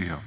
[0.00, 0.18] to you.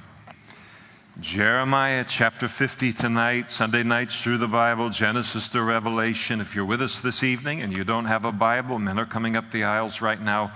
[1.19, 6.41] Jeremiah chapter 50 tonight, Sunday nights through the Bible, Genesis to Revelation.
[6.41, 9.35] If you're with us this evening and you don't have a Bible, men are coming
[9.35, 10.53] up the aisles right now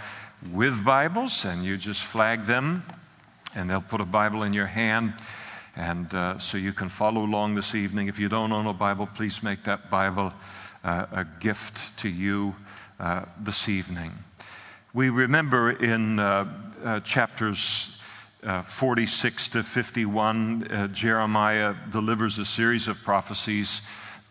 [0.52, 2.82] with Bibles, and you just flag them,
[3.56, 5.14] and they'll put a Bible in your hand.
[5.76, 8.08] And uh, so you can follow along this evening.
[8.08, 10.34] If you don't own a Bible, please make that Bible
[10.84, 12.56] uh, a gift to you
[13.00, 14.12] uh, this evening.
[14.92, 16.48] We remember in uh,
[16.84, 18.00] uh, chapters
[18.46, 23.82] uh, 46 to 51, uh, Jeremiah delivers a series of prophecies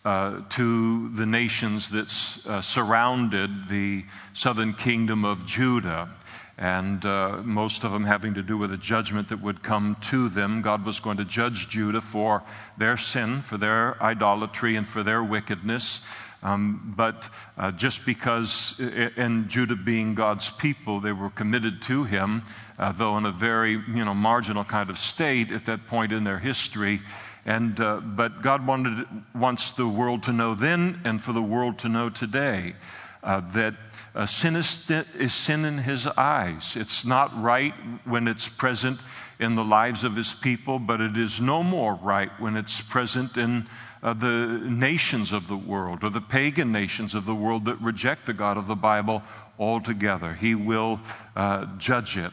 [0.04, 2.06] uh, to the nations that
[2.50, 4.04] uh, surrounded the
[4.34, 6.10] southern kingdom of Judah.
[6.58, 10.28] And uh, most of them having to do with a judgment that would come to
[10.28, 10.60] them.
[10.60, 12.42] God was going to judge Judah for
[12.76, 16.06] their sin, for their idolatry, and for their wickedness.
[16.42, 18.80] Um, but uh, just because,
[19.16, 22.42] in Judah being God's people, they were committed to Him,
[22.78, 26.24] uh, though in a very you know, marginal kind of state at that point in
[26.24, 27.00] their history.
[27.44, 31.78] And, uh, but God wanted, wants the world to know then and for the world
[31.80, 32.74] to know today
[33.22, 33.74] uh, that
[34.14, 36.76] uh, sin is, is sin in His eyes.
[36.76, 37.72] It's not right
[38.04, 39.00] when it's present
[39.38, 43.36] in the lives of His people, but it is no more right when it's present
[43.36, 43.66] in
[44.02, 48.26] uh, the nations of the world or the pagan nations of the world that reject
[48.26, 49.22] the God of the Bible
[49.58, 50.32] altogether.
[50.32, 51.00] He will
[51.36, 52.32] uh, judge it.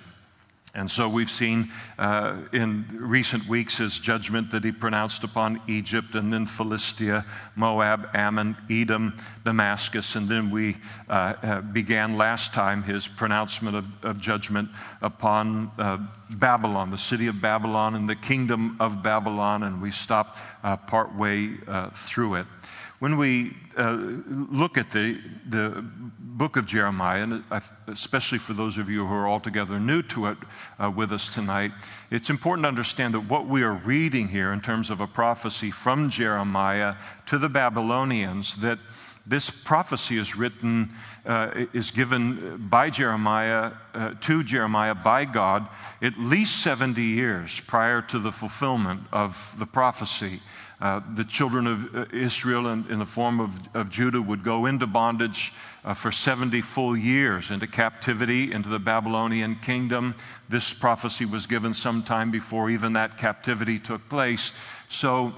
[0.75, 6.13] And so we've seen uh, in recent weeks his judgment that he pronounced upon Egypt
[6.13, 7.25] and then Philistia,
[7.55, 10.15] Moab, Ammon, Edom, Damascus.
[10.15, 10.77] And then we
[11.09, 14.69] uh, uh, began last time his pronouncement of, of judgment
[15.01, 15.97] upon uh,
[16.29, 19.63] Babylon, the city of Babylon and the kingdom of Babylon.
[19.63, 22.45] And we stop uh, partway uh, through it.
[22.99, 25.85] When we uh, look at the, the
[26.19, 27.43] book of Jeremiah, and
[27.87, 30.37] especially for those of you who are altogether new to it
[30.77, 31.71] uh, with us tonight,
[32.11, 35.71] it's important to understand that what we are reading here in terms of a prophecy
[35.71, 36.95] from Jeremiah
[37.27, 38.79] to the Babylonians, that
[39.25, 40.89] this prophecy is written,
[41.25, 45.67] uh, is given by Jeremiah uh, to Jeremiah by God
[46.01, 50.39] at least 70 years prior to the fulfillment of the prophecy.
[50.81, 54.65] Uh, the children of uh, Israel in, in the form of, of, Judah would go
[54.65, 55.51] into bondage
[55.83, 60.15] uh, for 70 full years into captivity into the Babylonian kingdom.
[60.47, 64.53] This prophecy was given sometime before even that captivity took place.
[64.87, 65.33] So,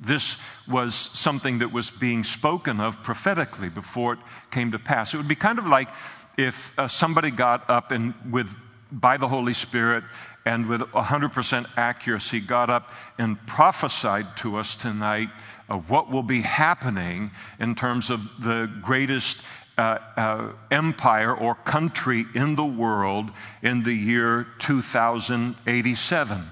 [0.00, 4.18] this was something that was being spoken of prophetically before it
[4.50, 5.14] came to pass.
[5.14, 5.88] It would be kind of like
[6.36, 8.54] if uh, somebody got up and with
[8.92, 10.04] by the Holy Spirit
[10.44, 15.28] and with 100% accuracy got up and prophesied to us tonight
[15.68, 19.44] of what will be happening in terms of the greatest
[19.76, 23.30] uh, uh, empire or country in the world
[23.62, 26.48] in the year 2087.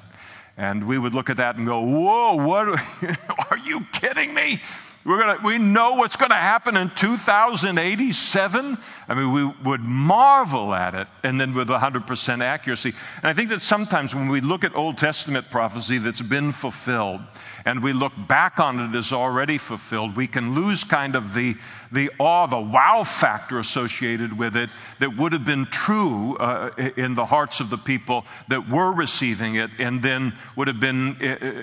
[0.57, 2.69] And we would look at that and go, Whoa, what
[3.51, 4.61] are you kidding me?
[5.05, 8.79] We're gonna, we know what's going to happen in 2087.
[9.07, 12.95] I mean, we would marvel at it, and then with 100% accuracy.
[13.17, 17.21] And I think that sometimes when we look at Old Testament prophecy that's been fulfilled,
[17.65, 21.55] and we look back on it as already fulfilled, we can lose kind of the,
[21.91, 27.15] the awe, the wow factor associated with it that would have been true uh, in
[27.15, 31.17] the hearts of the people that were receiving it, and then would have been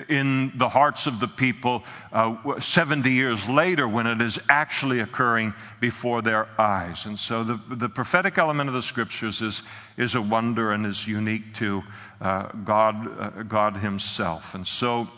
[0.08, 5.54] in the hearts of the people uh, 70 years later when it is actually occurring
[5.80, 7.06] before their eyes.
[7.06, 9.62] And so the, the prophetic element of the scriptures is,
[9.96, 11.82] is a wonder and is unique to
[12.20, 14.54] uh, God, uh, God Himself.
[14.54, 15.08] And so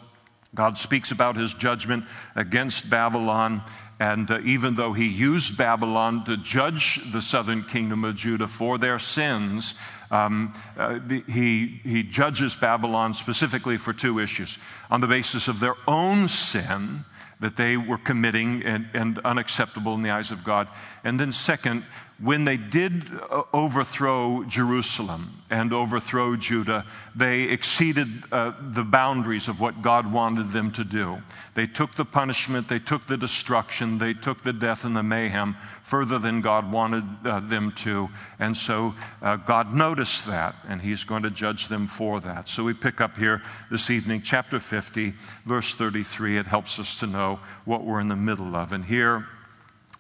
[0.55, 2.05] God speaks about his judgment
[2.37, 3.63] against Babylon.
[4.01, 8.79] And uh, even though he used Babylon to judge the southern kingdom of Judah for
[8.79, 9.75] their sins,
[10.11, 14.59] um, uh, he, he judges Babylon specifically for two issues
[14.91, 17.05] on the basis of their own sin
[17.41, 20.69] that they were committing and, and unacceptable in the eyes of God.
[21.03, 21.85] And then, second,
[22.23, 29.61] when they did uh, overthrow Jerusalem and overthrow Judah, they exceeded uh, the boundaries of
[29.61, 31.19] what God wanted them to do.
[31.55, 35.57] They took the punishment, they took the destruction, they took the death and the mayhem
[35.83, 38.09] further than God wanted uh, them to.
[38.39, 42.49] And so uh, God noticed that, and He's going to judge them for that.
[42.49, 45.15] So we pick up here this evening, chapter 50,
[45.45, 46.39] verse 33.
[46.39, 48.73] It helps us to know what we're in the middle of.
[48.73, 49.27] And here,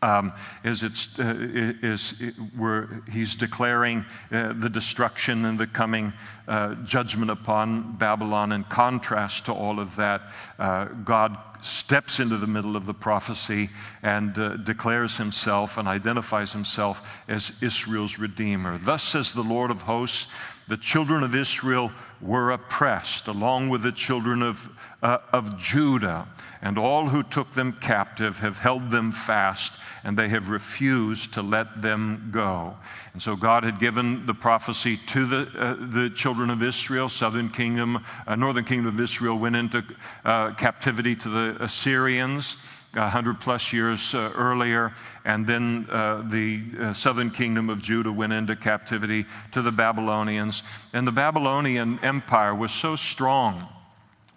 [0.04, 0.32] um,
[0.64, 1.34] is, it's, uh,
[1.82, 6.12] is it, where he's declaring uh, the destruction and the coming
[6.46, 8.52] uh, judgment upon Babylon.
[8.52, 10.20] In contrast to all of that,
[10.58, 13.70] uh, God steps into the middle of the prophecy
[14.02, 18.76] and uh, declares himself and identifies himself as Israel's Redeemer.
[18.76, 20.30] Thus says the Lord of hosts,
[20.68, 24.70] the children of Israel were oppressed, along with the children of,
[25.04, 26.26] uh, of Judah.
[26.62, 31.42] And all who took them captive have held them fast, and they have refused to
[31.42, 32.74] let them go.
[33.12, 37.10] And so God had given the prophecy to the, uh, the children of Israel.
[37.10, 39.84] Southern kingdom, uh, northern kingdom of Israel went into
[40.24, 42.70] uh, captivity to the Assyrians.
[42.94, 44.92] 100 plus years uh, earlier,
[45.24, 50.62] and then uh, the uh, southern kingdom of Judah went into captivity to the Babylonians.
[50.92, 53.66] And the Babylonian Empire was so strong.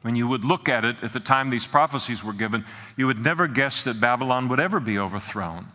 [0.08, 2.64] When you would look at it at the time these prophecies were given,
[2.96, 5.68] you would never guess that Babylon would ever be overthrown.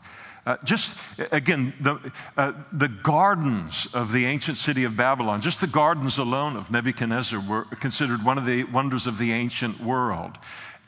[0.46, 0.99] Uh, just
[1.31, 1.99] again, the,
[2.38, 7.43] uh, the gardens of the ancient city of Babylon, just the gardens alone of Nebuchadnezzar
[7.46, 10.38] were considered one of the wonders of the ancient world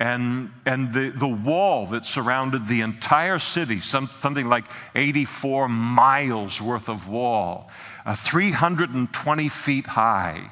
[0.00, 4.64] and, and the, the wall that surrounded the entire city, some, something like
[4.94, 7.68] 84 miles worth of wall,
[8.06, 10.50] uh, 320 feet high.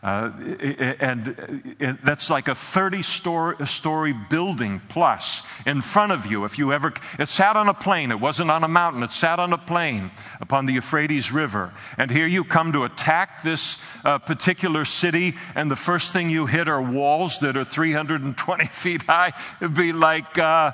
[0.00, 0.30] Uh,
[1.00, 6.44] and that's like a 30 story, story building plus in front of you.
[6.44, 9.40] If you ever, it sat on a plain, it wasn't on a mountain, it sat
[9.40, 11.74] on a plain upon the Euphrates River.
[11.96, 16.46] And here you come to attack this uh, particular city, and the first thing you
[16.46, 19.32] hit are walls that are 320 feet high.
[19.60, 20.72] It'd be like, uh,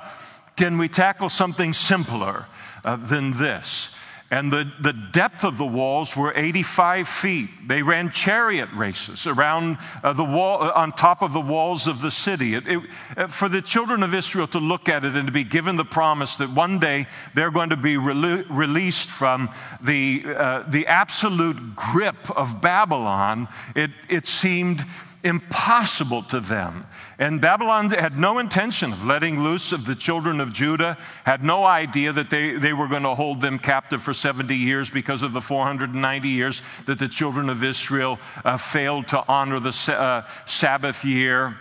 [0.55, 2.45] can we tackle something simpler
[2.83, 3.94] uh, than this?
[4.31, 7.49] And the, the depth of the walls were 85 feet.
[7.67, 12.01] They ran chariot races around uh, the wall, uh, on top of the walls of
[12.01, 12.55] the city.
[12.55, 12.83] It, it,
[13.15, 15.85] uh, for the children of Israel to look at it and to be given the
[15.85, 17.05] promise that one day
[17.35, 19.49] they're going to be rele- released from
[19.79, 24.83] the, uh, the absolute grip of Babylon, it, it seemed
[25.25, 26.85] impossible to them.
[27.17, 31.65] And Babylon had no intention of letting loose of the children of Judah, had no
[31.65, 35.33] idea that they, they were going to hold them captive for 70 years because of
[35.33, 41.03] the 490 years that the children of Israel uh, failed to honor the uh, Sabbath
[41.03, 41.57] year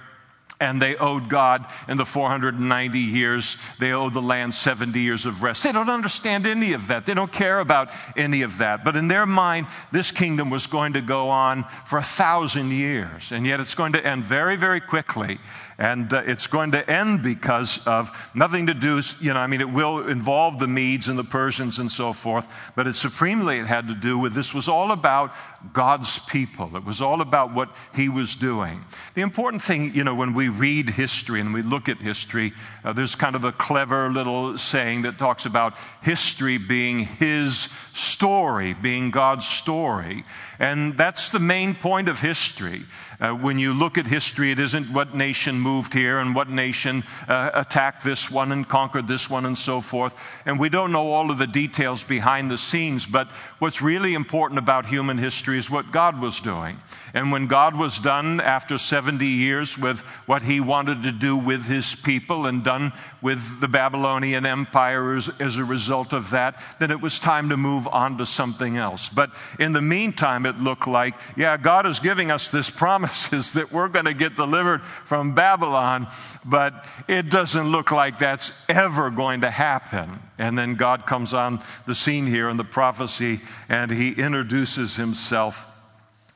[0.65, 5.43] and they owed God in the 490 years, they owed the land 70 years of
[5.43, 5.63] rest.
[5.63, 7.05] They don't understand any of that.
[7.05, 8.85] They don't care about any of that.
[8.85, 13.31] But in their mind, this kingdom was going to go on for a thousand years,
[13.31, 15.39] and yet it's going to end very, very quickly.
[15.79, 19.61] And uh, it's going to end because of nothing to do, you know, I mean,
[19.61, 23.67] it will involve the Medes and the Persians and so forth, but it supremely it
[23.67, 25.33] had to do with this was all about
[25.73, 26.77] God's people.
[26.77, 28.85] It was all about what he was doing.
[29.15, 32.53] The important thing, you know, when we read history and we look at history,
[32.85, 37.57] uh, there's kind of a clever little saying that talks about history being his
[37.95, 40.25] story, being God's story.
[40.59, 42.83] And that's the main point of history.
[43.21, 47.03] Uh, when you look at history, it isn't what nation moved here and what nation
[47.29, 50.15] uh, attacked this one and conquered this one and so forth.
[50.47, 53.29] And we don't know all of the details behind the scenes, but
[53.59, 56.79] what's really important about human history is what God was doing.
[57.15, 61.65] And when God was done after 70 years with what he wanted to do with
[61.65, 66.91] his people and done with the Babylonian Empire as, as a result of that, then
[66.91, 69.09] it was time to move on to something else.
[69.09, 69.31] But
[69.61, 72.69] in the meantime, it looked like, yeah, God is giving us this
[73.05, 76.07] promises that we're going to get delivered from Babylon,
[76.43, 80.21] but it doesn't look like that's ever going to happen.
[80.39, 85.71] And then God comes on the scene here in the prophecy and he introduces himself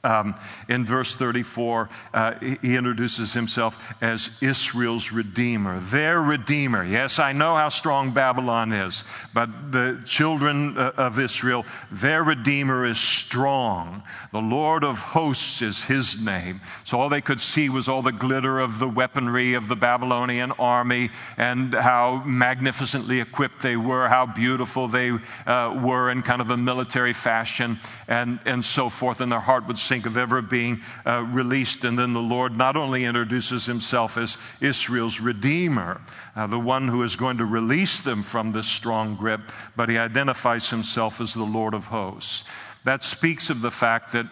[0.04, 0.36] um,
[0.68, 6.84] in verse 34, uh, he introduces himself as Israel's Redeemer, their Redeemer.
[6.84, 9.02] Yes, I know how strong Babylon is,
[9.34, 14.04] but the children uh, of Israel, their Redeemer is strong.
[14.30, 16.60] The Lord of hosts is his name.
[16.84, 20.52] So all they could see was all the glitter of the weaponry of the Babylonian
[20.52, 25.10] army and how magnificently equipped they were, how beautiful they
[25.46, 29.20] uh, were in kind of a military fashion, and, and so forth.
[29.20, 31.84] And their heart would think of ever being uh, released.
[31.84, 36.00] And then the Lord not only introduces himself as Israel's Redeemer,
[36.36, 39.40] uh, the one who is going to release them from this strong grip,
[39.76, 42.44] but he identifies himself as the Lord of hosts.
[42.84, 44.26] That speaks of the fact that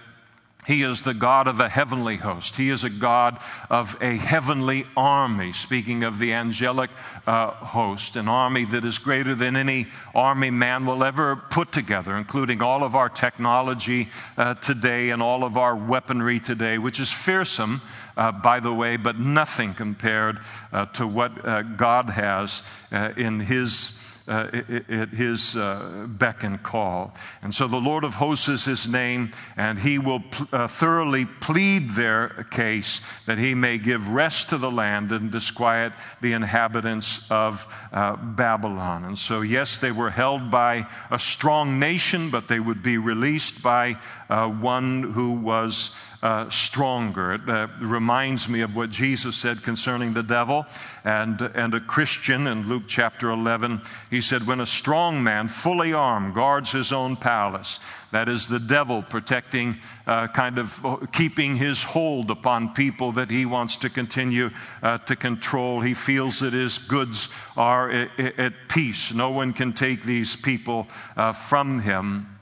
[0.66, 2.56] he is the God of a heavenly host.
[2.56, 3.38] He is a God
[3.70, 6.90] of a heavenly army, speaking of the angelic
[7.24, 12.16] uh, host, an army that is greater than any army man will ever put together,
[12.16, 17.12] including all of our technology uh, today and all of our weaponry today, which is
[17.12, 17.80] fearsome,
[18.16, 20.40] uh, by the way, but nothing compared
[20.72, 26.62] uh, to what uh, God has uh, in His uh, at his uh, beck and
[26.62, 27.14] call.
[27.42, 31.24] And so the Lord of hosts is his name, and he will pl- uh, thoroughly
[31.24, 37.30] plead their case that he may give rest to the land and disquiet the inhabitants
[37.30, 39.04] of uh, Babylon.
[39.04, 43.62] And so, yes, they were held by a strong nation, but they would be released
[43.62, 43.96] by
[44.28, 47.34] uh, one who was uh, stronger.
[47.34, 50.66] It uh, reminds me of what Jesus said concerning the devil
[51.04, 53.82] and, and a Christian in Luke chapter 11.
[54.10, 57.80] He said, When a strong man, fully armed, guards his own palace,
[58.12, 63.30] that is the devil protecting, uh, kind of uh, keeping his hold upon people that
[63.30, 64.50] he wants to continue
[64.82, 65.80] uh, to control.
[65.80, 69.12] He feels that his goods are at peace.
[69.12, 72.35] No one can take these people uh, from him.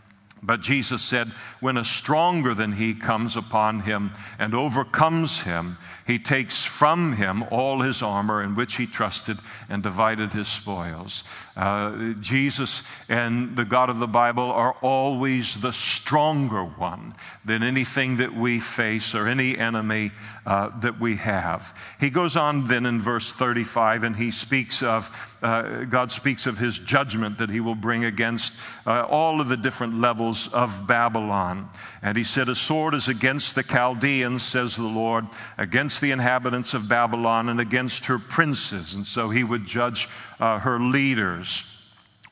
[0.47, 1.29] But Jesus said,
[1.61, 7.45] when a stronger than he comes upon him and overcomes him, he takes from him
[7.51, 9.39] all his armor in which he trusted
[9.71, 11.25] and divided his spoils.
[11.57, 18.17] Uh, Jesus and the God of the Bible are always the stronger one than anything
[18.17, 20.11] that we face or any enemy
[20.47, 21.77] uh, that we have.
[22.01, 26.59] He goes on then in verse 35 and he speaks of, uh, God speaks of
[26.59, 31.69] his judgment that he will bring against uh, all of the different levels of Babylon.
[32.03, 36.75] And he said, A sword is against the Chaldeans, says the Lord, against the inhabitants
[36.75, 38.95] of Babylon and against her princes.
[38.95, 40.09] And so he would judge
[40.41, 41.44] uh, her leaders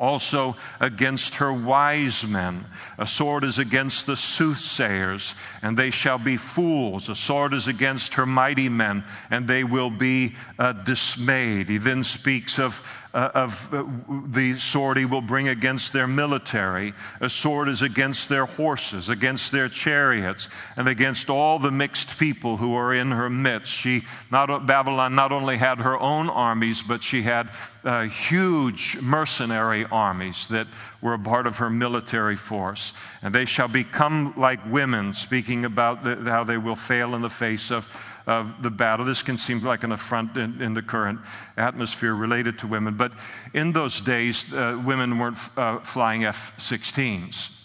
[0.02, 2.64] also against her wise men.
[2.98, 7.08] A sword is against the soothsayers, and they shall be fools.
[7.08, 11.68] A sword is against her mighty men, and they will be uh, dismayed.
[11.68, 13.84] He then speaks of uh, of uh,
[14.28, 16.94] the sword he will bring against their military.
[17.20, 22.56] A sword is against their horses, against their chariots, and against all the mixed people
[22.56, 23.72] who are in her midst.
[23.72, 27.50] She, not, Babylon not only had her own armies, but she had
[27.84, 30.66] uh, huge mercenary armies that
[31.00, 32.92] were a part of her military force.
[33.22, 37.30] And they shall become like women, speaking about the, how they will fail in the
[37.30, 37.88] face of
[38.26, 39.04] of the battle.
[39.04, 41.20] This can seem like an affront in, in the current
[41.56, 43.12] atmosphere related to women, but
[43.54, 47.58] in those days, uh, women weren't uh, flying F 16s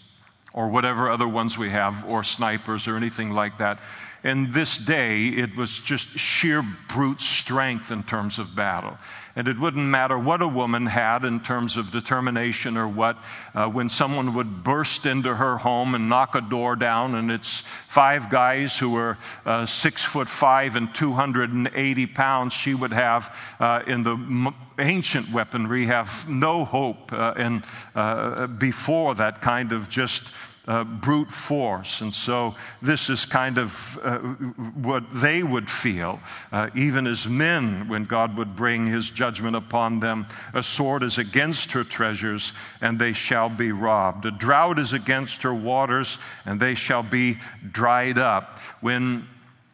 [0.54, 3.78] or whatever other ones we have, or snipers or anything like that.
[4.24, 8.98] In this day, it was just sheer brute strength in terms of battle.
[9.38, 13.22] And it wouldn't matter what a woman had in terms of determination or what,
[13.54, 17.60] uh, when someone would burst into her home and knock a door down, and it's
[17.60, 19.16] five guys who are
[19.46, 25.86] uh, six foot five and 280 pounds, she would have uh, in the ancient weaponry
[25.86, 27.62] have no hope uh, in,
[27.94, 30.34] uh, before that kind of just
[30.68, 32.02] uh, brute force.
[32.02, 36.20] And so this is kind of uh, what they would feel,
[36.52, 40.26] uh, even as men, when God would bring his judgment upon them.
[40.52, 44.26] A sword is against her treasures, and they shall be robbed.
[44.26, 47.38] A drought is against her waters, and they shall be
[47.72, 48.58] dried up.
[48.82, 49.26] When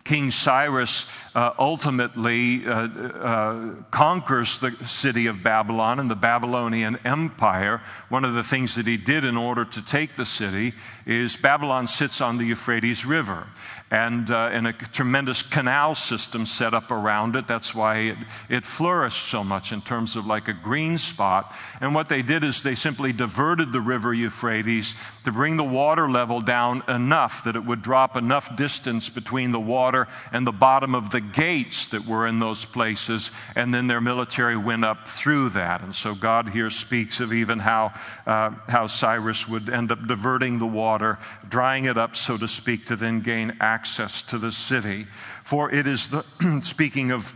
[0.05, 7.81] King Cyrus uh, ultimately uh, uh, conquers the city of Babylon and the Babylonian Empire.
[8.11, 10.75] One of the things that he did in order to take the city
[11.07, 13.47] is Babylon sits on the Euphrates River
[13.91, 17.49] and, uh, and a tremendous canal system set up around it.
[17.49, 18.19] That's why it,
[18.51, 21.55] it flourished so much in terms of like a green spot.
[21.81, 26.11] And what they did is they simply diverted the river Euphrates to bring the water
[26.11, 29.94] level down enough that it would drop enough distance between the water
[30.33, 33.31] and the bottom of the gates that were in those places.
[33.55, 35.83] And then their military went up through that.
[35.83, 37.93] And so God here speaks of even how,
[38.27, 42.87] uh, how Cyrus would end up diverting the water, drying it up, so to speak,
[42.87, 45.07] to then gain access to the city.
[45.45, 46.25] For it is the,
[46.63, 47.33] speaking of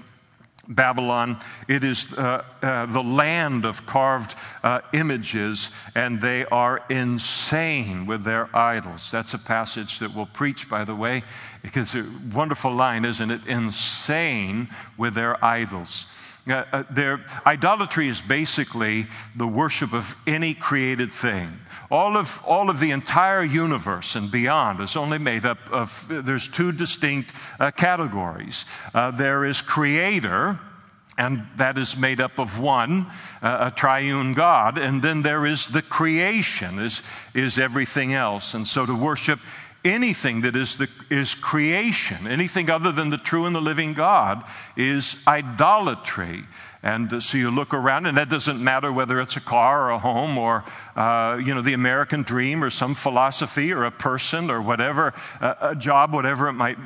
[0.69, 8.05] Babylon, it is uh, uh, the land of carved uh, images, and they are insane
[8.07, 9.11] with their idols.
[9.11, 11.23] That's a passage that we'll preach, by the way,
[11.63, 13.47] because a wonderful line, isn't it?
[13.47, 16.07] Insane with their idols.
[16.49, 19.07] Uh, uh, their idolatry is basically
[19.37, 21.49] the worship of any created thing.
[21.91, 26.47] All of, all of the entire universe and beyond is only made up of, there's
[26.47, 28.67] two distinct uh, categories.
[28.93, 30.59] Uh, there is creator,
[31.17, 33.07] and that is made up of one,
[33.43, 37.03] uh, a triune God, and then there is the creation, is,
[37.35, 38.53] is everything else.
[38.53, 39.41] And so to worship
[39.85, 44.45] anything that is, the, is creation, anything other than the true and the living God,
[44.77, 46.45] is idolatry.
[46.83, 49.91] And uh, so you look around, and that doesn't matter whether it's a car or
[49.91, 50.65] a home or,
[50.97, 55.55] uh, you know, the American dream or some philosophy or a person or whatever, uh,
[55.61, 56.79] a job, whatever it might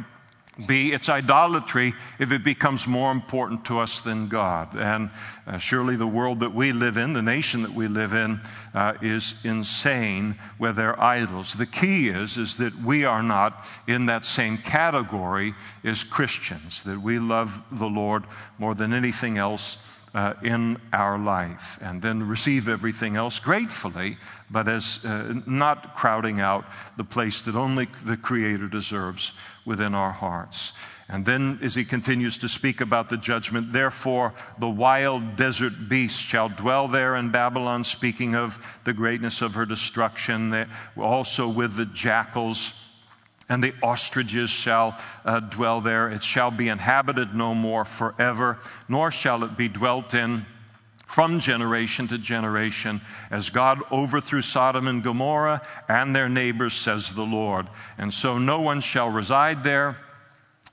[0.66, 4.76] B, it's idolatry if it becomes more important to us than God.
[4.76, 5.10] And
[5.46, 8.40] uh, surely the world that we live in, the nation that we live in,
[8.74, 11.54] uh, is insane where they're idols.
[11.54, 15.54] The key is, is that we are not in that same category
[15.84, 18.24] as Christians, that we love the Lord
[18.58, 20.00] more than anything else.
[20.14, 24.18] Uh, in our life, and then receive everything else gratefully,
[24.50, 26.66] but as uh, not crowding out
[26.98, 29.32] the place that only the Creator deserves
[29.64, 30.74] within our hearts.
[31.08, 36.22] And then, as he continues to speak about the judgment, therefore the wild desert beast
[36.22, 41.86] shall dwell there in Babylon, speaking of the greatness of her destruction, also with the
[41.86, 42.81] jackals.
[43.48, 46.08] And the ostriches shall uh, dwell there.
[46.08, 48.58] It shall be inhabited no more forever,
[48.88, 50.46] nor shall it be dwelt in
[51.12, 57.26] from generation to generation, as God overthrew Sodom and Gomorrah and their neighbors, says the
[57.26, 57.66] Lord.
[57.98, 59.98] And so no one shall reside there,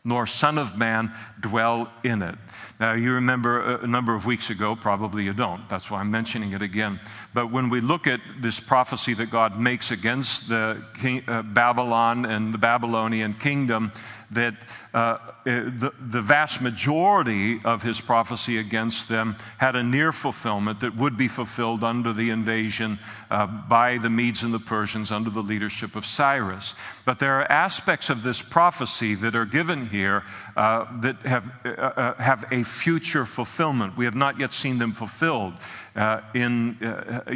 [0.06, 1.12] nor Son of Man
[1.42, 2.36] dwell in it.
[2.80, 5.68] Now, you remember a number of weeks ago, probably you don't.
[5.68, 7.02] That's why I'm mentioning it again.
[7.34, 12.26] But when we look at this prophecy that God makes against the king, uh, Babylon
[12.26, 13.92] and the Babylonian kingdom,
[14.32, 14.56] that
[14.94, 20.96] uh, the, the vast majority of his prophecy against them had a near fulfillment that
[20.96, 23.00] would be fulfilled under the invasion
[23.32, 26.76] uh, by the Medes and the Persians under the leadership of Cyrus.
[27.06, 30.24] But there are aspects of this prophecy that are given here
[30.56, 33.98] uh, that have, uh, uh, have a future fulfillment.
[33.98, 35.54] We have not yet seen them fulfilled
[36.00, 36.78] uh, in,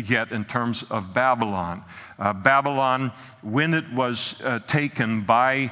[0.05, 1.84] yet in terms of Babylon.
[2.17, 5.72] Babylon, when it was taken by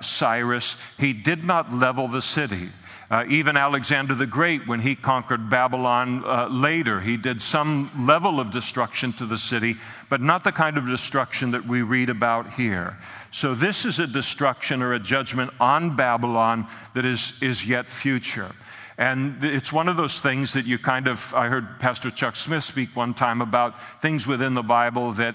[0.00, 2.70] Cyrus, he did not level the city.
[3.12, 8.40] Uh, even Alexander the Great, when he conquered Babylon uh, later, he did some level
[8.40, 9.76] of destruction to the city,
[10.08, 12.96] but not the kind of destruction that we read about here.
[13.30, 18.50] So, this is a destruction or a judgment on Babylon that is, is yet future.
[18.98, 22.64] And it's one of those things that you kind of, I heard Pastor Chuck Smith
[22.64, 25.34] speak one time about things within the Bible that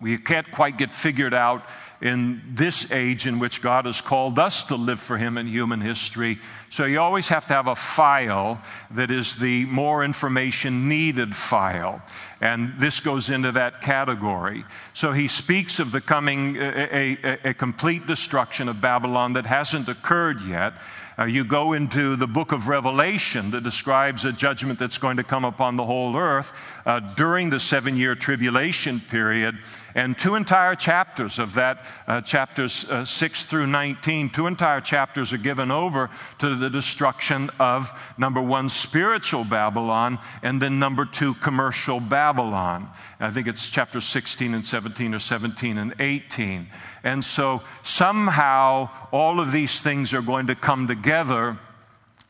[0.00, 1.62] we can't quite get figured out
[2.00, 5.80] in this age in which God has called us to live for Him in human
[5.80, 6.38] history.
[6.70, 12.00] So you always have to have a file that is the more information needed file.
[12.40, 14.64] And this goes into that category.
[14.94, 19.88] So he speaks of the coming, a, a, a complete destruction of Babylon that hasn't
[19.88, 20.72] occurred yet.
[21.20, 25.22] Uh, you go into the book of Revelation that describes a judgment that's going to
[25.22, 26.54] come upon the whole earth
[26.86, 29.58] uh, during the seven year tribulation period.
[29.94, 35.34] And two entire chapters of that, uh, chapters uh, 6 through 19, two entire chapters
[35.34, 41.34] are given over to the destruction of number one, spiritual Babylon, and then number two,
[41.34, 42.88] commercial Babylon.
[43.18, 46.66] I think it's chapter 16 and 17 or 17 and 18.
[47.02, 51.58] And so somehow all of these things are going to come together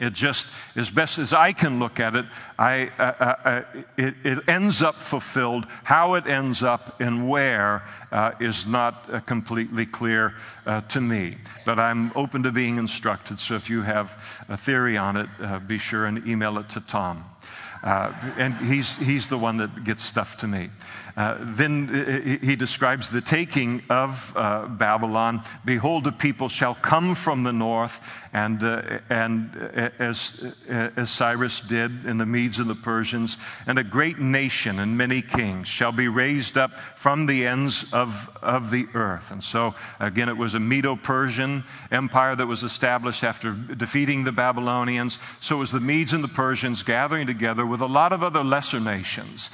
[0.01, 2.25] it just, as best as I can look at it,
[2.59, 3.63] I, uh, uh, uh,
[3.99, 5.67] it, it, ends up fulfilled.
[5.85, 11.35] How it ends up and where uh, is not uh, completely clear uh, to me.
[11.67, 13.39] But I'm open to being instructed.
[13.39, 15.29] So if you have a theory on it,
[15.69, 17.23] be sure and email it to Tom.
[17.83, 20.71] and he's, he's the one that gets stuff to me.
[21.21, 25.43] Uh, then uh, he describes the taking of uh, Babylon.
[25.67, 28.01] Behold, the people shall come from the north,
[28.33, 33.79] and, uh, and uh, as, as Cyrus did in the Medes and the Persians, and
[33.79, 38.71] a great nation and many kings shall be raised up from the ends of, of
[38.71, 39.31] the earth.
[39.31, 44.33] And so, again, it was a Medo Persian empire that was established after defeating the
[44.33, 45.19] Babylonians.
[45.41, 48.43] So it was the Medes and the Persians gathering together with a lot of other
[48.43, 49.51] lesser nations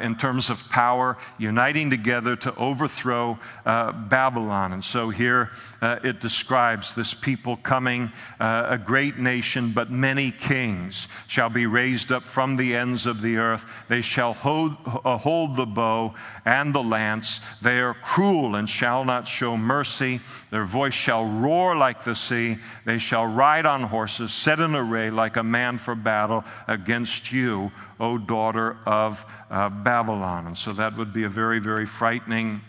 [0.00, 4.72] in terms of power power, uniting together to overthrow uh, Babylon.
[4.72, 5.50] And so here
[5.82, 11.66] uh, it describes this people coming, uh, a great nation, but many kings shall be
[11.66, 13.86] raised up from the ends of the earth.
[13.88, 17.40] They shall hold, uh, hold the bow and the lance.
[17.60, 20.20] They are cruel and shall not show mercy.
[20.50, 22.56] Their voice shall roar like the sea.
[22.86, 27.70] They shall ride on horses, set in array like a man for battle against you,
[28.00, 30.46] O daughter of uh, Babylon.
[30.46, 32.60] And so that would be a very, very frightening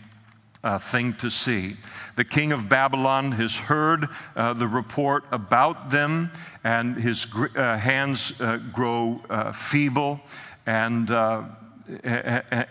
[0.62, 1.76] uh, thing to see.
[2.16, 6.30] The king of Babylon has heard uh, the report about them,
[6.64, 10.20] and his gr- uh, hands uh, grow uh, feeble,
[10.66, 11.10] and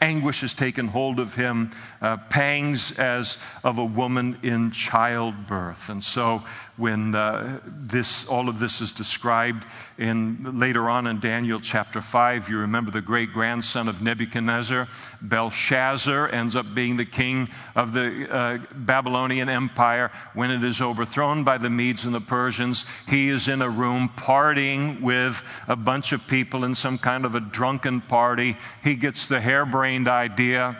[0.01, 1.71] anguish has taken hold of him,
[2.29, 5.89] pangs as of a woman in childbirth.
[5.89, 6.43] And so
[6.79, 9.65] when uh, this, all of this is described
[9.97, 12.49] in, later on in Daniel chapter 5.
[12.49, 14.87] You remember the great grandson of Nebuchadnezzar,
[15.21, 20.11] Belshazzar, ends up being the king of the uh, Babylonian Empire.
[20.33, 24.09] When it is overthrown by the Medes and the Persians, he is in a room
[24.15, 28.55] partying with a bunch of people in some kind of a drunken party.
[28.83, 30.77] He gets the harebrained idea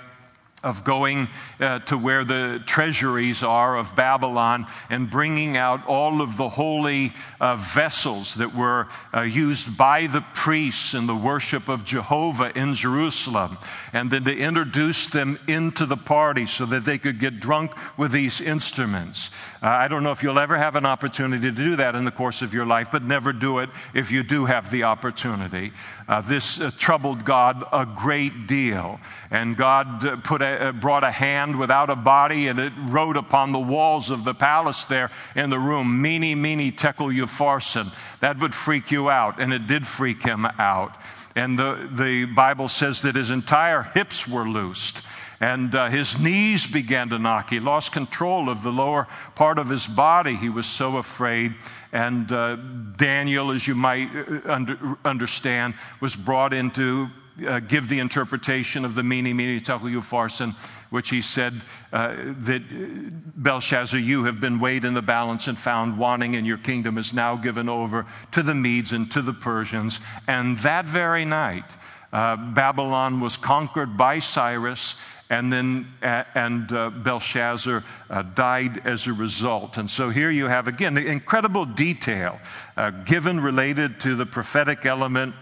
[0.64, 1.28] of going
[1.60, 7.14] uh, to where the treasuries are of Babylon and bringing out all of the holy
[7.40, 12.74] uh, vessels that were uh, used by the priests in the worship of Jehovah in
[12.74, 13.58] Jerusalem,
[13.94, 18.12] and then to introduce them into the party so that they could get drunk with
[18.12, 19.32] these instruments.
[19.62, 22.12] Uh, I don't know if you'll ever have an opportunity to do that in the
[22.12, 25.74] course of your life, but never do it if you do have the opportunity.
[26.08, 31.12] Uh, this uh, troubled God a great deal, and God put a uh, brought a
[31.12, 35.50] hand without a body, and it wrote upon the walls of the palace there in
[35.50, 37.94] the room, Mene, Mene, Tekel, Upharsin.
[38.22, 40.96] That would freak you out, and it did freak him out.
[41.36, 45.06] And the, the Bible says that his entire hips were loosed
[45.40, 47.50] and uh, his knees began to knock.
[47.50, 50.36] He lost control of the lower part of his body.
[50.36, 51.56] He was so afraid.
[51.94, 52.58] And uh,
[52.98, 57.10] Daniel, as you might uh, under, understand, was brought into
[57.48, 60.54] uh, give the interpretation of the Mene, Mene, Tekel, Upharsin,
[60.90, 61.54] which he said
[61.94, 66.46] uh, that uh, Belshazzar, you have been weighed in the balance and found wanting, and
[66.46, 70.00] your kingdom is now given over to the Medes and to the Persians.
[70.28, 71.64] And that very night,
[72.12, 75.00] uh, Babylon was conquered by Cyrus,
[75.30, 79.78] and then and uh, Belshazzar uh, died as a result.
[79.78, 82.40] And so here you have again the incredible detail
[82.76, 85.36] uh, given related to the prophetic element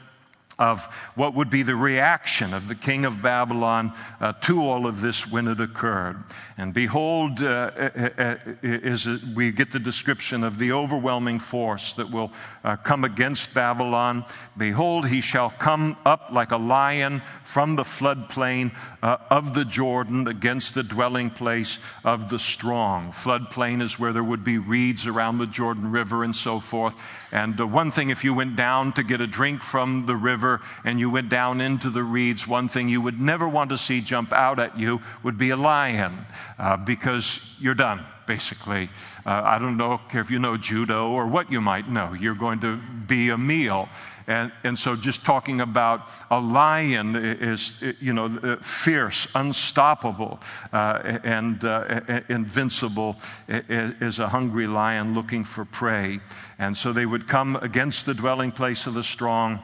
[0.59, 5.01] of what would be the reaction of the king of Babylon uh, to all of
[5.01, 6.23] this when it occurred.
[6.57, 11.93] And behold, uh, uh, uh is a, we get the description of the overwhelming force
[11.93, 12.31] that will
[12.63, 14.25] uh, come against Babylon.
[14.57, 20.27] Behold, he shall come up like a lion from the floodplain uh, of the Jordan
[20.27, 23.11] against the dwelling place of the strong.
[23.11, 26.95] Floodplain is where there would be reeds around the Jordan River and so forth.
[27.31, 30.61] And one thing, if you went down to get a drink from the river, river
[30.83, 34.01] and you went down into the reeds, one thing you would never want to see
[34.01, 36.25] jump out at you would be a lion
[36.59, 38.89] uh, because you're done, basically.
[39.25, 42.13] Uh, I don't know if you know judo or what you might know.
[42.13, 43.89] You're going to be a meal.
[44.27, 50.41] And, and so just talking about a lion is, you know, fierce, unstoppable,
[50.73, 53.15] uh, and uh, invincible
[53.47, 56.19] is a hungry lion looking for prey.
[56.59, 59.61] And so they would come against the dwelling place of the strong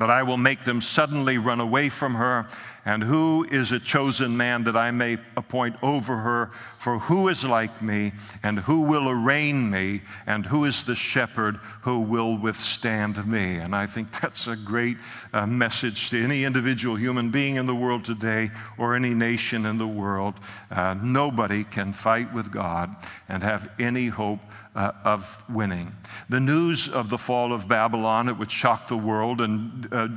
[0.00, 2.46] but I will make them suddenly run away from her.
[2.86, 6.46] And who is a chosen man that I may appoint over her?
[6.78, 11.56] For who is like me, and who will arraign me, and who is the shepherd
[11.82, 13.56] who will withstand me?
[13.56, 14.96] And I think that's a great
[15.34, 19.76] uh, message to any individual human being in the world today or any nation in
[19.76, 20.36] the world.
[20.70, 22.96] Uh, nobody can fight with God
[23.28, 24.40] and have any hope
[24.74, 25.92] uh, of winning.
[26.28, 30.08] The news of the fall of Babylon, it would shock the world, and uh,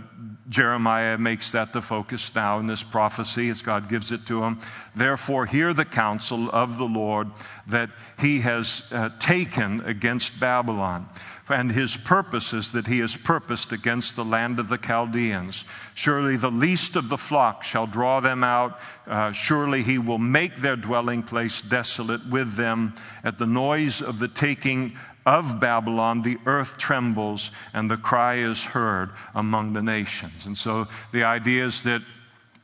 [0.49, 4.59] Jeremiah makes that the focus now in this prophecy as God gives it to him.
[4.95, 7.29] Therefore, hear the counsel of the Lord
[7.67, 11.07] that he has uh, taken against Babylon
[11.49, 15.65] and his purposes that he has purposed against the land of the Chaldeans.
[15.93, 18.79] Surely the least of the flock shall draw them out.
[19.05, 22.95] Uh, surely he will make their dwelling place desolate with them.
[23.23, 28.63] At the noise of the taking of Babylon, the earth trembles and the cry is
[28.63, 30.45] heard among the nations.
[30.45, 32.01] And so the idea is that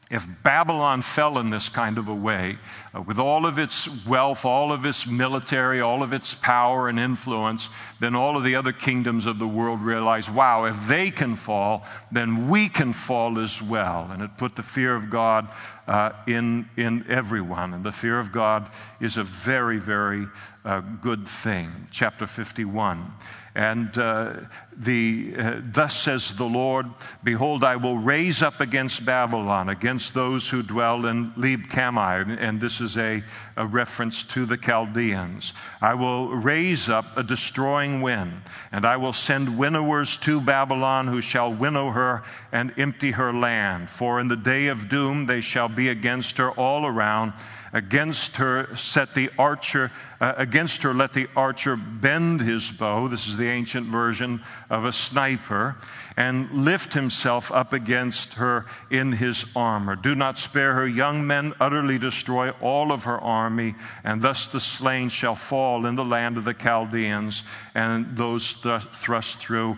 [0.09, 2.57] if Babylon fell in this kind of a way,
[2.95, 6.97] uh, with all of its wealth, all of its military, all of its power and
[6.97, 7.69] influence,
[7.99, 11.85] then all of the other kingdoms of the world realize, wow, if they can fall,
[12.11, 14.09] then we can fall as well.
[14.11, 15.47] And it put the fear of God
[15.87, 17.75] uh, in, in everyone.
[17.75, 18.67] And the fear of God
[18.99, 20.25] is a very, very
[20.65, 21.87] uh, good thing.
[21.89, 23.13] Chapter 51.
[23.55, 24.41] And uh,
[24.77, 26.85] the, uh, thus says the Lord,
[27.23, 32.37] Behold, I will raise up against Babylon, against those who dwell in Leb Kamai.
[32.39, 33.23] And this is a,
[33.57, 35.53] a reference to the Chaldeans.
[35.81, 38.33] I will raise up a destroying wind,
[38.71, 43.89] and I will send winnowers to Babylon who shall winnow her and empty her land.
[43.89, 47.33] For in the day of doom they shall be against her all around
[47.71, 53.07] Against her set the archer, uh, against her let the archer bend his bow.
[53.07, 55.75] This is the ancient version of a sniper,
[56.17, 59.95] and lift himself up against her in his armor.
[59.95, 64.59] Do not spare her young men, utterly destroy all of her army, and thus the
[64.59, 67.43] slain shall fall in the land of the Chaldeans,
[67.75, 69.77] and those th- thrust through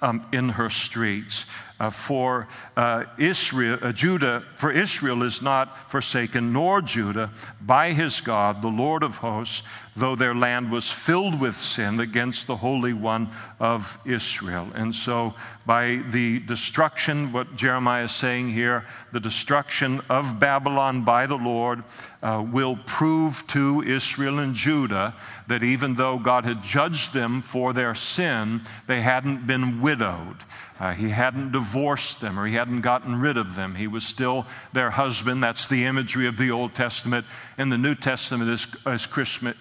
[0.00, 1.46] um, in her streets.
[1.80, 8.20] Uh, for uh, Israel, uh, Judah, for Israel is not forsaken, nor Judah, by his
[8.20, 9.62] God, the Lord of hosts,
[9.94, 13.28] though their land was filled with sin against the Holy One
[13.60, 14.68] of Israel.
[14.74, 15.34] And so,
[15.66, 21.84] by the destruction, what Jeremiah is saying here, the destruction of Babylon by the Lord
[22.22, 25.14] uh, will prove to Israel and Judah
[25.46, 30.36] that even though God had judged them for their sin, they hadn't been widowed.
[30.80, 33.74] Uh, he hadn't divorced them or he hadn't gotten rid of them.
[33.74, 35.42] He was still their husband.
[35.42, 37.26] That's the imagery of the Old Testament.
[37.58, 39.08] In the New Testament, as, as,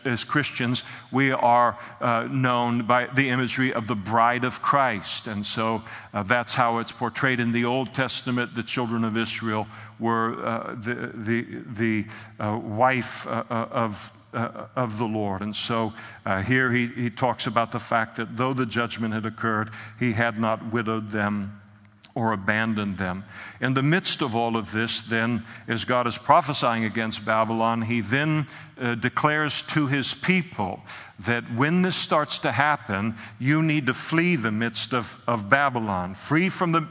[0.05, 5.27] as Christians, we are uh, known by the imagery of the bride of Christ.
[5.27, 8.55] And so uh, that's how it's portrayed in the Old Testament.
[8.55, 9.67] The children of Israel
[9.99, 12.05] were uh, the, the, the
[12.39, 15.41] uh, wife uh, of uh, of the Lord.
[15.41, 15.93] And so
[16.25, 20.13] uh, here he, he talks about the fact that though the judgment had occurred, he
[20.13, 21.59] had not widowed them
[22.17, 23.23] or abandoned them.
[23.61, 28.01] In the midst of all of this, then, as God is prophesying against Babylon, he
[28.01, 28.47] then
[28.81, 30.81] uh, declares to his people
[31.19, 36.15] that when this starts to happen, you need to flee the midst of, of Babylon.
[36.15, 36.81] Free from the,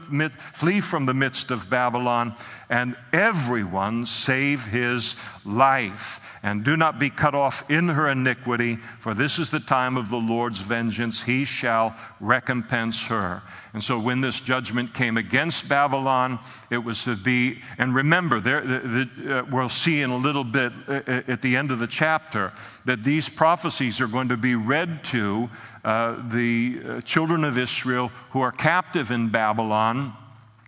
[0.53, 2.33] flee from the midst of Babylon,
[2.69, 9.13] and everyone save his life and do not be cut off in her iniquity, for
[9.13, 11.21] this is the time of the Lord's vengeance.
[11.21, 13.41] He shall recompense her.
[13.73, 18.61] And so, when this judgment came against Babylon, it was to be, and remember, there,
[18.61, 21.79] the, the, uh, we'll see in a little bit uh, uh, at the end of
[21.79, 22.51] the chapter
[22.85, 25.49] that these prophecies are going to be read to
[25.83, 30.13] uh, the uh, children of Israel who are captive in Babylon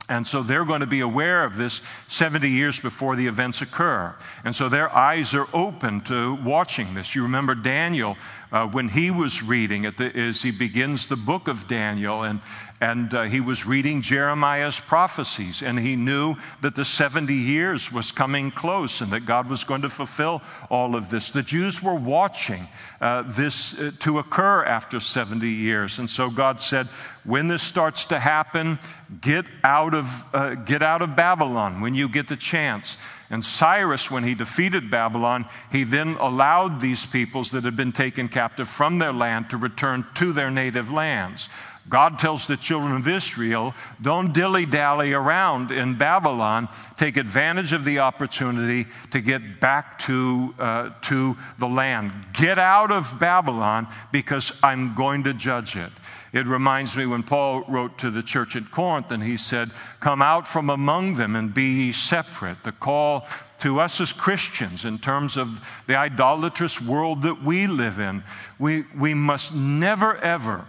[0.10, 4.14] and so they're going to be aware of this 70 years before the events occur.
[4.44, 7.16] And so their eyes are open to watching this.
[7.16, 8.18] You remember Daniel
[8.52, 12.42] uh, when he was reading it, as he begins the book of Daniel, and,
[12.82, 18.14] and uh, he was reading Jeremiah's prophecies, and he knew that the 70 years was
[18.14, 21.30] coming close and that God was going to fulfill all of this.
[21.32, 22.68] The Jews were watching
[23.02, 26.00] uh, this uh, to occur after 70 years.
[26.00, 26.88] And so God said,
[27.26, 28.80] when this starts to happen,
[29.20, 32.98] get out of, uh, get out of Babylon when you get the chance.
[33.30, 38.28] And Cyrus, when he defeated Babylon, he then allowed these peoples that had been taken
[38.28, 41.48] captive from their land to return to their native lands.
[41.90, 46.70] God tells the children of Israel, don't dilly dally around in Babylon.
[46.98, 52.14] Take advantage of the opportunity to get back to, uh, to the land.
[52.34, 55.92] Get out of Babylon because I'm going to judge it.
[56.32, 60.22] It reminds me when Paul wrote to the church at Corinth and he said, Come
[60.22, 62.64] out from among them and be ye separate.
[62.64, 63.28] The call
[63.62, 68.24] to us as Christians in terms of the idolatrous world that we live in,
[68.60, 70.68] we, we must never ever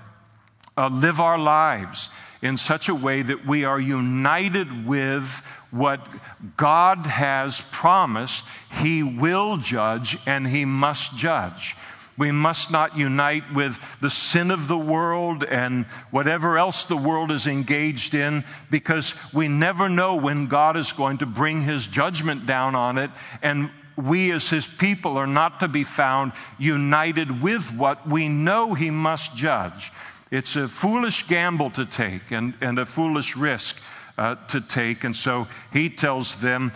[0.80, 2.08] uh, live our lives
[2.40, 6.08] in such a way that we are united with what
[6.56, 8.46] God has promised
[8.80, 11.76] He will judge and He must judge.
[12.16, 17.30] We must not unite with the sin of the world and whatever else the world
[17.30, 22.46] is engaged in because we never know when God is going to bring his judgment
[22.46, 23.10] down on it.
[23.42, 28.74] And we as his people are not to be found united with what we know
[28.74, 29.92] he must judge.
[30.30, 33.82] It's a foolish gamble to take and, and a foolish risk.
[34.18, 35.04] Uh, to take.
[35.04, 36.72] And so he tells them,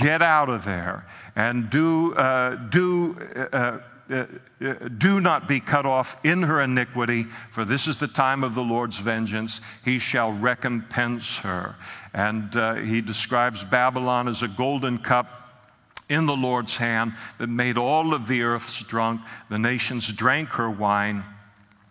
[0.00, 3.18] get out of there and do, uh, do
[3.52, 4.24] uh, uh,
[4.64, 8.54] uh, do not be cut off in her iniquity, for this is the time of
[8.54, 9.60] the Lord's vengeance.
[9.84, 11.74] He shall recompense her.
[12.14, 15.72] And uh, he describes Babylon as a golden cup
[16.08, 19.20] in the Lord's hand that made all of the earth's drunk.
[19.50, 21.24] The nations drank her wine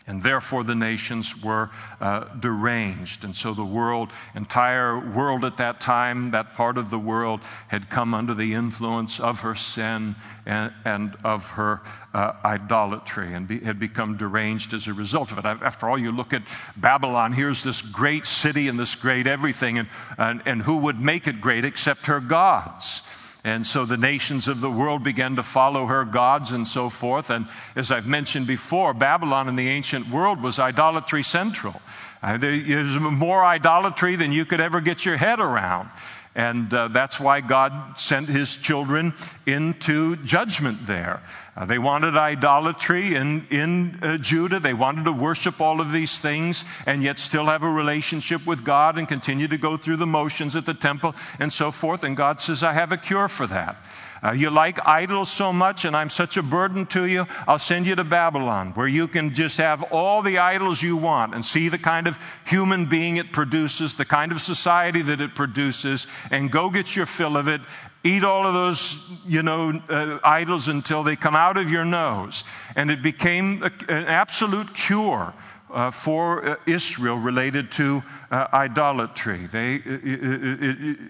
[0.08, 3.24] and therefore the nations were uh, deranged.
[3.24, 7.89] And so the world, entire world at that time, that part of the world, had
[7.89, 10.15] come under the influence of her sin
[10.46, 11.82] and, and of her
[12.13, 15.46] uh, idolatry and be, had become deranged as a result of it.
[15.46, 16.44] After all, you look at
[16.78, 21.28] Babylon, here's this great city and this great everything, and, and, and who would make
[21.28, 23.02] it great except her gods?
[23.45, 27.29] And so the nations of the world began to follow her gods and so forth.
[27.29, 31.79] And as I've mentioned before, Babylon in the ancient world was idolatry central.
[32.23, 35.91] Uh, there's more idolatry than you could ever get your head around.
[36.36, 39.13] And uh, that's why God sent his children
[39.45, 41.21] into judgment there.
[41.56, 44.60] Uh, they wanted idolatry in, in uh, Judah.
[44.60, 48.65] They wanted to worship all of these things and yet still have a relationship with
[48.65, 52.04] God and continue to go through the motions at the temple and so forth.
[52.04, 53.78] And God says, I have a cure for that.
[54.25, 57.85] Uh, you like idols so much, and I'm such a burden to you, I'll send
[57.85, 61.69] you to Babylon, where you can just have all the idols you want and see
[61.69, 66.51] the kind of human being it produces, the kind of society that it produces, and
[66.51, 67.61] go get your fill of it.
[68.03, 72.45] Eat all of those, you know, uh, idols until they come out of your nose.
[72.75, 75.35] And it became a, an absolute cure
[75.71, 79.47] uh, for uh, Israel related to uh, idolatry.
[79.47, 79.82] They,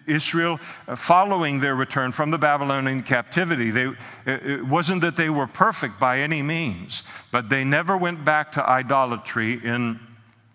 [0.08, 3.92] Israel, uh, following their return from the Babylonian captivity, they,
[4.26, 8.68] it wasn't that they were perfect by any means, but they never went back to
[8.68, 10.00] idolatry in,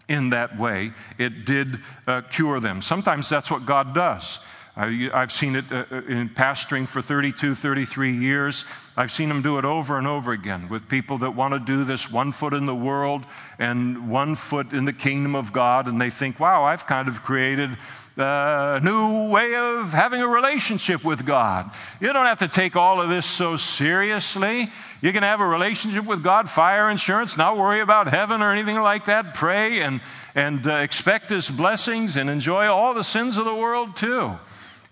[0.08, 0.92] in that way.
[1.18, 2.82] It did uh, cure them.
[2.82, 4.44] Sometimes that's what God does.
[4.76, 8.64] I've seen it uh, uh, in pastoring for 32, 33 years.
[8.96, 11.84] I've seen them do it over and over again with people that want to do
[11.84, 13.24] this one foot in the world
[13.58, 17.22] and one foot in the kingdom of God, and they think, wow, I've kind of
[17.22, 17.76] created
[18.16, 21.70] a new way of having a relationship with God.
[22.00, 24.70] You don't have to take all of this so seriously.
[25.00, 28.80] You can have a relationship with God, fire insurance, not worry about heaven or anything
[28.80, 29.34] like that.
[29.34, 30.00] Pray and,
[30.34, 34.38] and uh, expect His blessings and enjoy all the sins of the world too.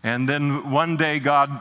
[0.09, 1.61] And then one day God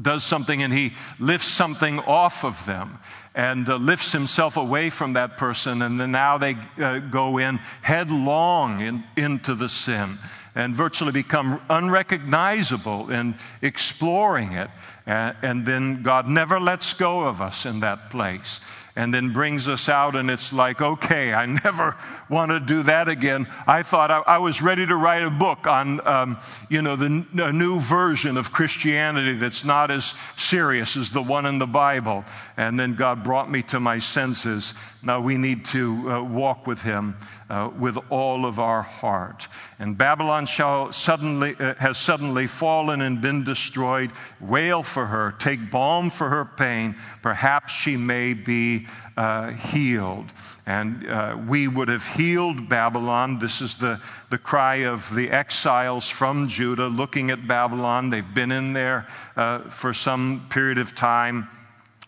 [0.00, 2.98] does something and he lifts something off of them
[3.34, 5.82] and uh, lifts himself away from that person.
[5.82, 10.18] And then now they uh, go in headlong in, into the sin
[10.54, 14.70] and virtually become unrecognizable in exploring it.
[15.06, 18.60] Uh, and then God never lets go of us in that place
[18.96, 21.96] and then brings us out, and it's like, okay, I never
[22.30, 23.46] want to do that again.
[23.66, 26.38] I thought I, I was ready to write a book on, um,
[26.70, 31.44] you know, the a new version of Christianity that's not as serious as the one
[31.44, 32.24] in the Bible.
[32.56, 34.74] And then God brought me to my senses.
[35.02, 37.16] Now we need to uh, walk with Him
[37.48, 39.48] uh, with all of our heart.
[39.78, 44.10] And Babylon shall suddenly, uh, has suddenly fallen and been destroyed.
[44.40, 46.96] Wail for her, take balm for her pain.
[47.22, 50.26] Perhaps she may be uh, healed.
[50.66, 53.38] And uh, we would have healed Babylon.
[53.38, 58.10] This is the, the cry of the exiles from Judah looking at Babylon.
[58.10, 59.06] They've been in there
[59.36, 61.48] uh, for some period of time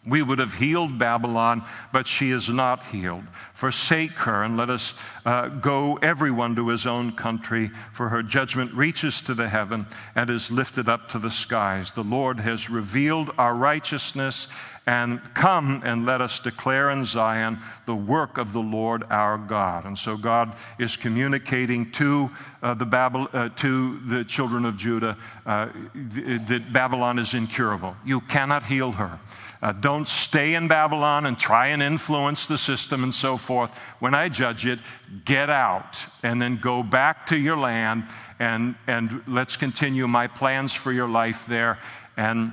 [0.08, 3.24] we would have healed Babylon, but she is not healed.
[3.54, 8.72] Forsake her and let us uh, go everyone to his own country, for her judgment
[8.72, 11.90] reaches to the heaven and is lifted up to the skies.
[11.90, 14.48] The Lord has revealed our righteousness,
[14.86, 19.84] and come and let us declare in Zion the work of the Lord our God.
[19.84, 22.30] And so God is communicating to
[22.62, 27.96] uh, the Babel, uh, to the children of Judah uh, that Babylon is incurable.
[28.06, 29.18] You cannot heal her.
[29.60, 33.76] Uh, don't stay in Babylon and try and influence the system and so forth.
[33.98, 34.78] When I judge it,
[35.24, 38.04] get out and then go back to your land
[38.38, 41.78] and, and let's continue my plans for your life there.
[42.16, 42.52] And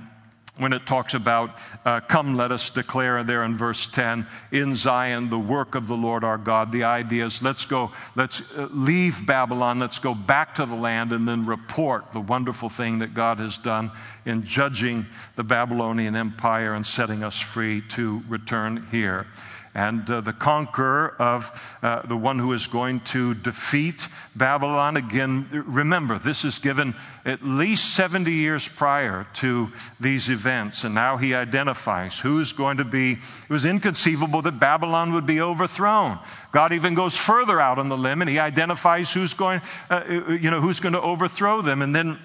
[0.58, 5.28] when it talks about, uh, come, let us declare there in verse 10, in Zion,
[5.28, 6.72] the work of the Lord our God.
[6.72, 11.12] The idea is let's go, let's uh, leave Babylon, let's go back to the land
[11.12, 13.91] and then report the wonderful thing that God has done
[14.26, 19.28] in judging the Babylonian Empire and setting us free to return here
[19.75, 21.51] and uh, the conqueror of
[21.83, 24.95] uh, the one who is going to defeat Babylon.
[24.95, 31.17] Again, remember, this is given at least 70 years prior to these events, and now
[31.17, 33.11] he identifies who's going to be.
[33.11, 36.19] It was inconceivable that Babylon would be overthrown.
[36.53, 40.49] God even goes further out on the limb, and he identifies who's going, uh, you
[40.49, 42.17] know, who's going to overthrow them, and then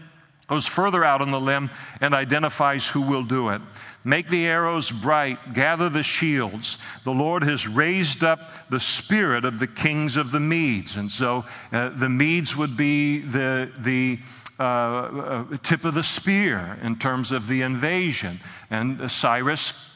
[0.50, 3.62] goes further out on the limb and identifies who will do it.
[4.04, 6.78] Make the arrows bright, gather the shields.
[7.04, 10.96] The Lord has raised up the spirit of the kings of the Medes.
[10.96, 14.18] And so uh, the Medes would be the, the
[14.58, 18.40] uh, uh, tip of the spear in terms of the invasion.
[18.70, 19.89] And Cyrus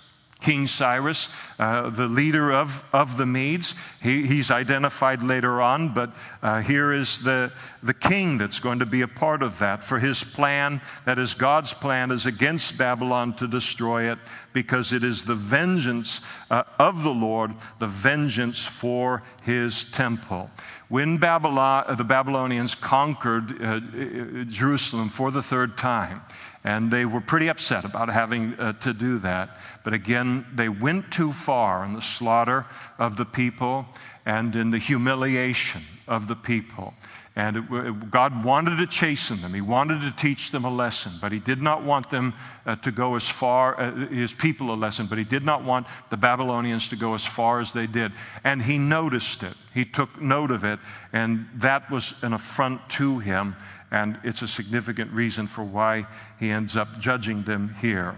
[0.44, 3.74] King Cyrus, uh, the leader of, of the Medes.
[4.02, 7.50] He, he's identified later on, but uh, here is the,
[7.82, 9.82] the king that's going to be a part of that.
[9.82, 14.18] For his plan, that is God's plan, is against Babylon to destroy it
[14.52, 20.50] because it is the vengeance uh, of the Lord, the vengeance for his temple.
[20.88, 26.20] When Babylon, uh, the Babylonians conquered uh, uh, Jerusalem for the third time,
[26.64, 29.60] and they were pretty upset about having uh, to do that.
[29.84, 32.64] But again, they went too far in the slaughter
[32.98, 33.86] of the people.
[34.26, 36.94] and in the humiliation of the people.
[37.36, 39.52] And it, God wanted to chasten them.
[39.52, 42.32] He wanted to teach them a lesson, but He did not want them
[42.64, 45.88] uh, to go as far, uh, His people a lesson, but He did not want
[46.10, 48.12] the Babylonians to go as far as they did.
[48.44, 49.54] And He noticed it.
[49.74, 50.78] He took note of it,
[51.12, 53.56] and that was an affront to Him.
[53.94, 56.08] And it's a significant reason for why
[56.40, 58.16] He ends up judging them here.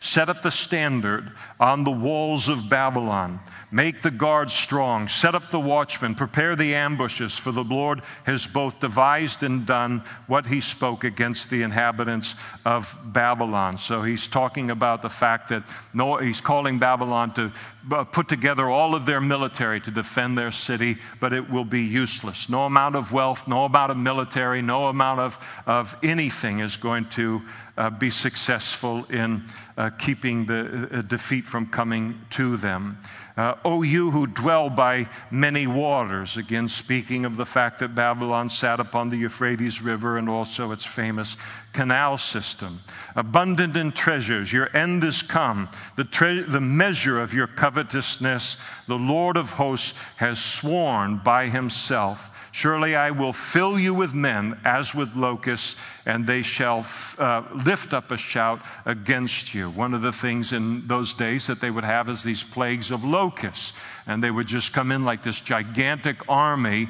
[0.00, 3.38] Set up the standard on the walls of Babylon.
[3.70, 5.08] Make the guards strong.
[5.08, 6.14] Set up the watchmen.
[6.14, 11.50] Prepare the ambushes, for the Lord has both devised and done what he spoke against
[11.50, 13.76] the inhabitants of Babylon.
[13.76, 17.52] So he's talking about the fact that no, he's calling Babylon to
[17.88, 22.48] put together all of their military to defend their city, but it will be useless.
[22.48, 27.06] No amount of wealth, no amount of military, no amount of, of anything is going
[27.10, 27.42] to
[27.76, 29.42] uh, be successful in
[29.76, 32.98] uh, keeping the uh, defeat from coming to them.
[33.36, 38.50] Uh, o you who dwell by many waters, again speaking of the fact that Babylon
[38.50, 41.38] sat upon the Euphrates River and also its famous
[41.72, 42.80] canal system.
[43.16, 45.68] Abundant in treasures, your end is come.
[45.96, 52.30] The, tre- the measure of your covetousness, the Lord of hosts has sworn by himself.
[52.52, 56.86] Surely I will fill you with men as with locusts, and they shall
[57.18, 59.70] uh, lift up a shout against you.
[59.70, 63.04] One of the things in those days that they would have is these plagues of
[63.04, 63.72] locusts,
[64.06, 66.88] and they would just come in like this gigantic army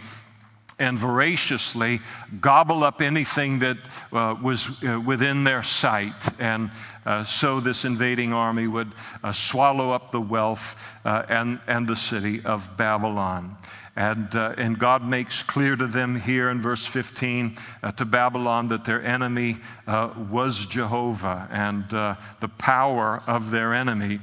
[0.79, 2.01] and voraciously
[2.41, 3.77] gobble up anything that
[4.12, 6.41] uh, was uh, within their sight.
[6.41, 6.70] And
[7.05, 8.93] uh, so this invading army would
[9.23, 13.57] uh, swallow up the wealth uh, and, and the city of Babylon.
[13.95, 17.57] And, uh, and God makes clear to them here in verse 15
[17.97, 24.18] to Babylon that their enemy was Jehovah and the power of their enemy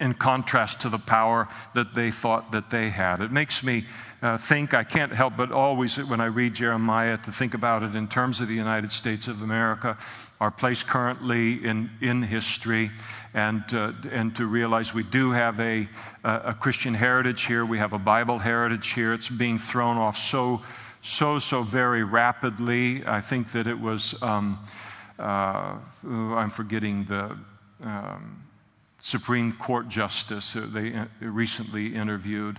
[0.00, 3.20] in contrast to the power that they thought that they had.
[3.20, 3.84] It makes me
[4.22, 7.94] uh, think, I can't help but always, when I read Jeremiah, to think about it
[7.94, 9.96] in terms of the United States of America,
[10.40, 12.90] our place currently in, in history,
[13.34, 15.88] and, uh, and to realize we do have a,
[16.24, 19.12] a Christian heritage here, we have a Bible heritage here.
[19.12, 20.62] It's being thrown off so,
[21.02, 23.02] so, so very rapidly.
[23.06, 24.58] I think that it was, um,
[25.18, 27.36] uh, I'm forgetting the.
[27.82, 28.42] Um,
[29.06, 32.58] Supreme Court justice they uh, recently interviewed.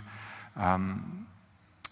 [0.56, 1.27] Um,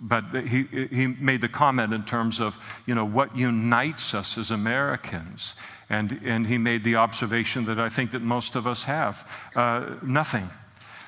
[0.02, 4.52] but he, he made the comment in terms of, you know, what unites us as
[4.52, 5.56] Americans.
[5.90, 9.96] And, and he made the observation that I think that most of us have uh,
[10.02, 10.50] nothing.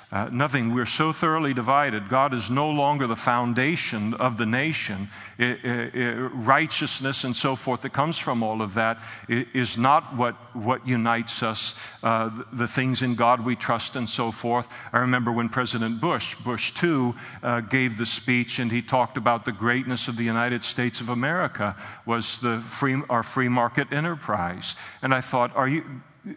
[0.10, 0.74] Uh, nothing.
[0.74, 2.08] We're so thoroughly divided.
[2.08, 5.10] God is no longer the foundation of the nation.
[5.38, 10.16] It, it, it, righteousness and so forth that comes from all of that is not
[10.16, 14.70] what, what unites us, uh, the, the, things in God we trust and so forth.
[14.94, 19.44] I remember when President Bush, Bush II, uh, gave the speech and he talked about
[19.44, 24.78] the greatness of the United States of America was the free, our free market enterprise.
[25.02, 25.84] And I thought, are you,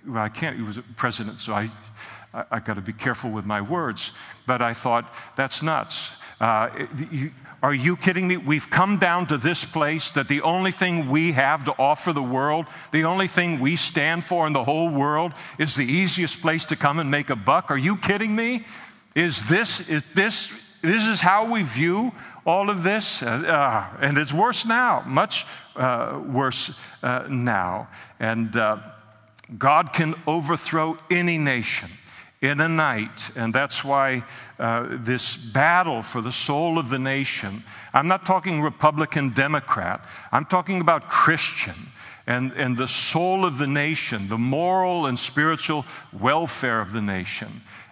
[0.04, 1.70] well, I can't, he was a president, so I
[2.32, 4.12] I, I got to be careful with my words,
[4.46, 6.16] but I thought, that's nuts.
[6.40, 6.70] Uh,
[7.10, 7.30] you,
[7.62, 8.38] are you kidding me?
[8.38, 12.22] We've come down to this place that the only thing we have to offer the
[12.22, 16.64] world, the only thing we stand for in the whole world, is the easiest place
[16.66, 17.70] to come and make a buck.
[17.70, 18.64] Are you kidding me?
[19.14, 22.12] Is this, is this, this is how we view
[22.46, 23.22] all of this?
[23.22, 25.44] Uh, uh, and it's worse now, much
[25.76, 27.88] uh, worse uh, now.
[28.18, 28.78] And uh,
[29.58, 31.90] God can overthrow any nation
[32.40, 33.30] in a night.
[33.36, 34.24] And that's why
[34.58, 37.62] uh, this battle for the soul of the nation,
[37.92, 41.74] I'm not talking Republican, Democrat, I'm talking about Christian.
[42.26, 47.48] And, and the soul of the nation, the moral and spiritual welfare of the nation.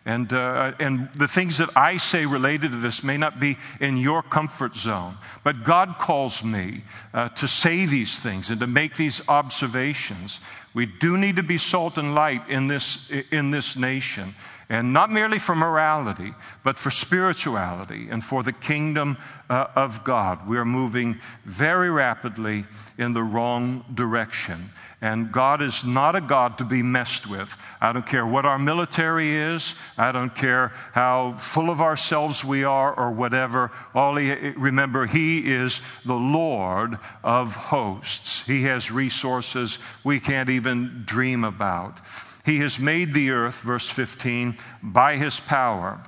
[0.08, 3.98] And, uh, and the things that I say related to this may not be in
[3.98, 6.82] your comfort zone, but God calls me
[7.12, 10.40] uh, to say these things and to make these observations.
[10.78, 14.32] We do need to be salt and light in this, in this nation.
[14.70, 19.16] And not merely for morality, but for spirituality and for the kingdom
[19.48, 20.46] uh, of God.
[20.46, 22.66] We are moving very rapidly
[22.98, 24.68] in the wrong direction.
[25.00, 27.56] And God is not a God to be messed with.
[27.80, 29.74] I don't care what our military is.
[29.96, 33.70] I don't care how full of ourselves we are or whatever.
[33.94, 38.44] All he, remember, He is the Lord of hosts.
[38.44, 42.00] He has resources we can't even dream about.
[42.48, 46.02] He has made the earth, verse 15, by his power.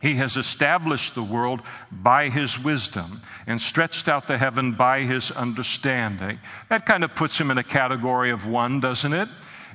[0.00, 1.60] He has established the world
[1.92, 6.38] by his wisdom and stretched out the heaven by his understanding.
[6.70, 9.28] That kind of puts him in a category of one, doesn't it?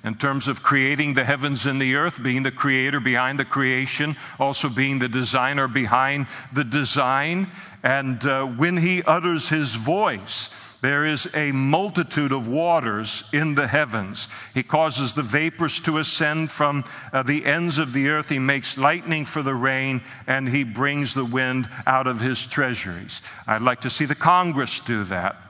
[0.03, 4.16] in terms of creating the heavens and the earth, being the creator behind the creation,
[4.39, 7.51] also being the designer behind the design.
[7.84, 13.68] And uh, when he utters his voice, there is a multitude of waters in the
[13.68, 14.30] heavens.
[14.54, 18.30] He causes the vapors to ascend from uh, the ends of the earth.
[18.30, 23.22] He makes lightning for the rain, and he brings the wind out of his treasuries.
[23.46, 25.49] I'd like to see the Congress do that.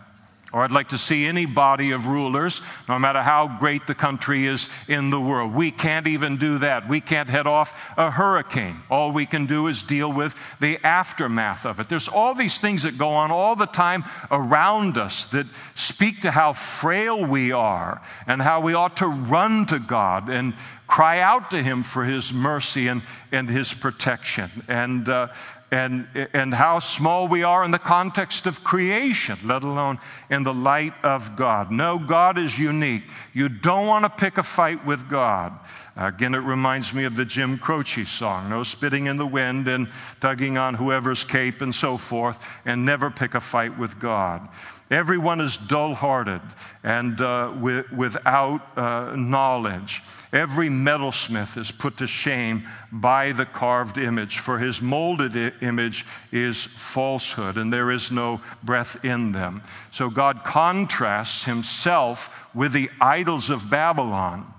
[0.52, 4.48] Or I'd like to see any body of rulers, no matter how great the country
[4.48, 5.54] is in the world.
[5.54, 6.90] We can't even do that.
[6.90, 8.78] We can't head off a hurricane.
[8.90, 11.88] All we can do is deal with the aftermath of it.
[11.88, 15.46] There's all these things that go on all the time around us that
[15.76, 20.56] speak to how frail we are and how we ought to run to God and
[20.88, 24.50] cry out to Him for His mercy and, and His protection.
[24.68, 25.28] And, uh,
[25.72, 30.00] and, and how small we are in the context of creation, let alone
[30.30, 31.72] in the light of God.
[31.72, 33.04] No, God is unique.
[33.34, 35.58] You don't want to pick a fight with God.
[35.96, 39.90] Again, it reminds me of the Jim Croce song no spitting in the wind and
[40.22, 44.48] tugging on whoever's cape and so forth, and never pick a fight with God.
[44.90, 46.42] Everyone is dull hearted
[46.84, 50.02] and uh, with, without uh, knowledge.
[50.34, 56.64] Every metalsmith is put to shame by the carved image, for his molded image is
[56.64, 59.62] falsehood, and there is no breath in them.
[59.92, 64.54] So God contrasts himself with the idols of Babylon.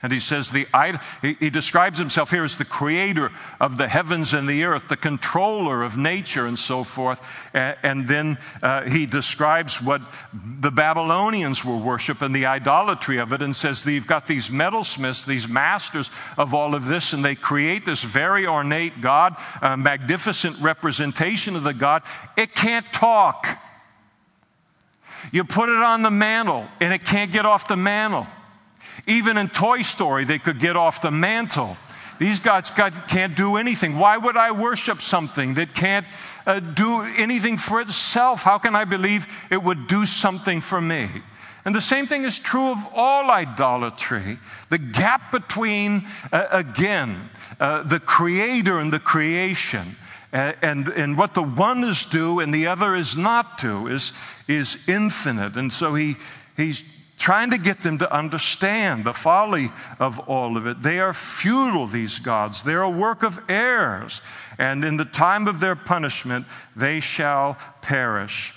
[0.00, 0.64] And he says, the,
[1.20, 5.82] he describes himself here as the creator of the heavens and the earth, the controller
[5.82, 7.20] of nature and so forth.
[7.52, 10.00] And then uh, he describes what
[10.32, 15.26] the Babylonians were worship and the idolatry of it, and says you've got these metalsmiths,
[15.26, 20.60] these masters of all of this, and they create this very ornate God, a magnificent
[20.60, 22.04] representation of the God.
[22.36, 23.48] It can't talk.
[25.32, 28.28] You put it on the mantle, and it can't get off the mantle.
[29.06, 31.76] Even in Toy Story, they could get off the mantle.
[32.18, 32.70] These gods
[33.06, 33.98] can't do anything.
[33.98, 36.06] Why would I worship something that can't
[36.46, 38.42] uh, do anything for itself?
[38.42, 41.08] How can I believe it would do something for me?
[41.64, 44.38] And the same thing is true of all idolatry.
[44.68, 47.30] The gap between, uh, again,
[47.60, 49.96] uh, the creator and the creation,
[50.32, 54.12] and, and, and what the one is do and the other is not do, is,
[54.48, 55.56] is infinite.
[55.56, 56.16] And so he,
[56.56, 56.82] he's
[57.18, 60.82] trying to get them to understand the folly of all of it.
[60.82, 62.62] They are futile, these gods.
[62.62, 64.22] They're a work of errors.
[64.58, 68.54] And in the time of their punishment, they shall perish.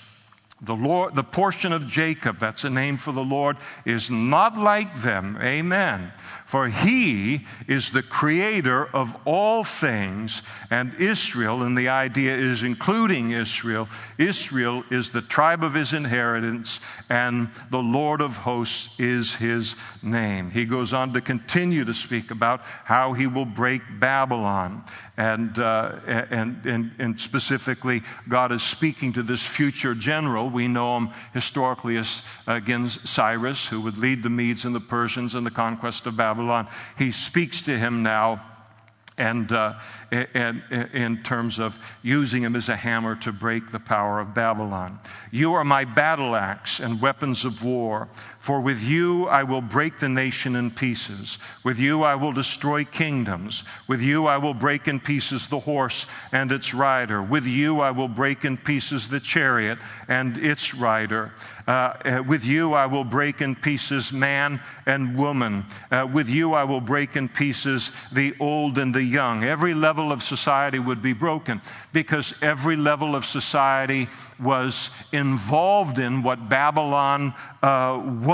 [0.62, 5.02] The, Lord, the portion of Jacob, that's a name for the Lord, is not like
[5.02, 5.36] them.
[5.42, 6.12] Amen.
[6.52, 13.30] For he is the creator of all things, and Israel, and the idea is including
[13.30, 13.88] Israel,
[14.18, 20.50] Israel is the tribe of his inheritance, and the Lord of hosts is his name.
[20.50, 24.84] He goes on to continue to speak about how he will break Babylon.
[25.16, 30.50] And, uh, and, and, and specifically, God is speaking to this future general.
[30.50, 35.34] We know him historically as, again, Cyrus, who would lead the Medes and the Persians
[35.34, 36.41] in the conquest of Babylon.
[36.98, 38.42] He speaks to him now
[39.18, 39.78] and, uh,
[40.10, 40.62] and,
[40.92, 44.98] in terms of using him as a hammer to break the power of Babylon.
[45.30, 48.08] You are my battle axe and weapons of war.
[48.42, 51.38] For with you I will break the nation in pieces.
[51.62, 53.62] With you I will destroy kingdoms.
[53.86, 57.22] With you I will break in pieces the horse and its rider.
[57.22, 59.78] With you I will break in pieces the chariot
[60.08, 61.30] and its rider.
[61.68, 65.64] Uh, uh, with you I will break in pieces man and woman.
[65.92, 69.44] Uh, with you I will break in pieces the old and the young.
[69.44, 71.60] Every level of society would be broken
[71.92, 74.08] because every level of society
[74.40, 78.31] was involved in what Babylon uh, was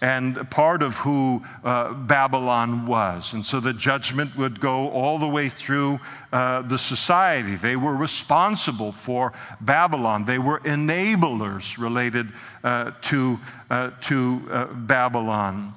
[0.00, 3.32] and part of who uh, Babylon was.
[3.32, 6.00] And so the judgment would go all the way through
[6.32, 7.56] uh, the society.
[7.56, 12.32] They were responsible for Babylon, they were enablers related
[12.62, 13.38] uh, to,
[13.70, 15.72] uh, to uh, Babylon.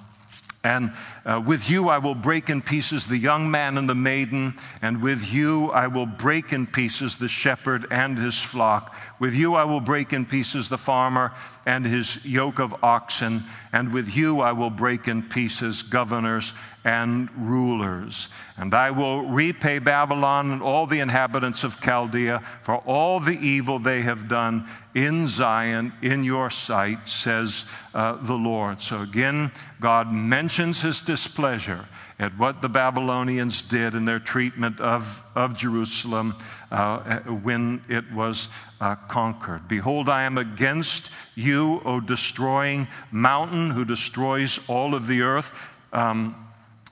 [0.63, 0.91] And
[1.25, 5.01] uh, with you I will break in pieces the young man and the maiden, and
[5.01, 8.93] with you I will break in pieces the shepherd and his flock.
[9.19, 11.33] With you I will break in pieces the farmer
[11.65, 13.43] and his yoke of oxen,
[13.73, 16.53] and with you I will break in pieces governors
[16.85, 18.29] and rulers.
[18.57, 23.79] And I will repay Babylon and all the inhabitants of Chaldea for all the evil
[23.79, 24.65] they have done
[24.95, 28.79] in Zion in your sight, says uh, the Lord.
[28.79, 29.51] So again,
[29.81, 31.85] God mentions his displeasure
[32.19, 36.35] at what the Babylonians did in their treatment of, of Jerusalem
[36.71, 38.49] uh, when it was
[38.81, 39.67] uh, conquered.
[39.67, 45.67] Behold, I am against you, O destroying mountain who destroys all of the earth.
[45.91, 46.35] Um,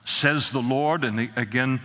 [0.08, 1.82] says the Lord, and again,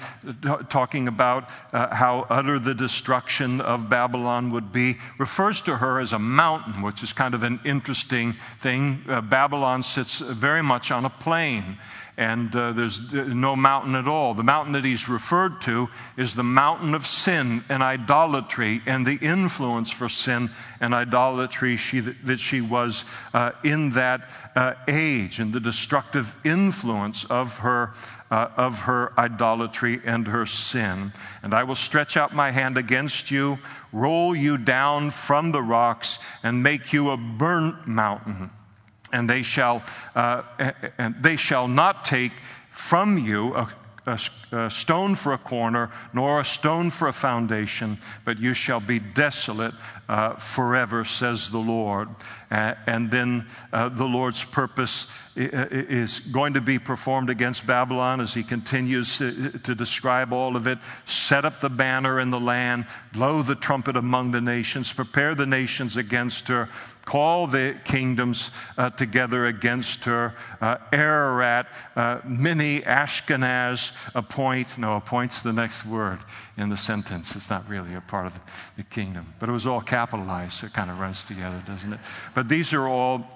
[0.69, 6.13] talking about uh, how utter the destruction of Babylon would be, refers to her as
[6.13, 9.03] a mountain, which is kind of an interesting thing.
[9.09, 11.77] Uh, Babylon sits very much on a plain
[12.17, 14.33] and uh, there's no mountain at all.
[14.33, 19.17] The mountain that he's referred to is the mountain of sin and idolatry and the
[19.17, 25.51] influence for sin and idolatry she, that she was uh, in that uh, age and
[25.51, 27.93] the destructive influence of her.
[28.31, 31.11] Uh, of her idolatry and her sin.
[31.43, 33.59] And I will stretch out my hand against you,
[33.91, 38.49] roll you down from the rocks, and make you a burnt mountain
[39.13, 39.81] and they shall,
[40.15, 40.41] uh,
[40.97, 42.33] and they shall not take
[42.69, 43.69] from you a,
[44.07, 44.19] a,
[44.51, 48.99] a, stone for a corner, nor a stone for a foundation, but you shall be
[48.99, 49.73] desolate
[50.09, 52.09] uh, forever, says the Lord.
[52.51, 58.33] Uh, and then uh, the Lord's purpose is going to be performed against Babylon as
[58.33, 60.79] he continues to, to describe all of it.
[61.05, 65.45] Set up the banner in the land, blow the trumpet among the nations, prepare the
[65.45, 66.67] nations against her
[67.05, 70.33] call the kingdoms uh, together against her.
[70.61, 74.77] Uh, Ararat, uh, Minni Ashkenaz appoint.
[74.77, 76.19] No, appoint's the next word
[76.57, 77.35] in the sentence.
[77.35, 78.41] It's not really a part of the,
[78.77, 81.99] the kingdom, but it was all capitalized, so it kind of runs together, doesn't it?
[82.33, 83.27] But these are all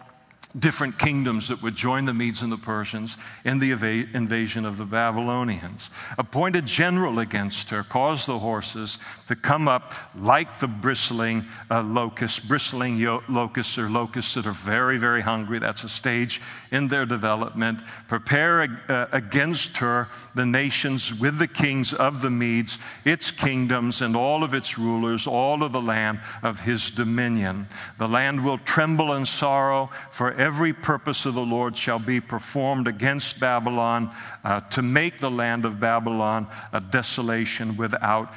[0.57, 4.85] different kingdoms that would join the Medes and the Persians in the invasion of the
[4.85, 5.89] Babylonians.
[6.17, 8.97] Appointed general against her, caused the horses
[9.27, 14.51] to come up like the bristling uh, locusts, bristling yo- locusts or locusts that are
[14.51, 15.59] very, very hungry.
[15.59, 17.81] That's a stage in their development.
[18.07, 24.15] Prepare uh, against her the nations with the kings of the Medes, its kingdoms, and
[24.15, 27.67] all of its rulers, all of the land of his dominion.
[27.97, 32.87] The land will tremble in sorrow for every purpose of the Lord shall be performed
[32.87, 34.11] against Babylon
[34.43, 38.33] uh, to make the land of Babylon a desolation without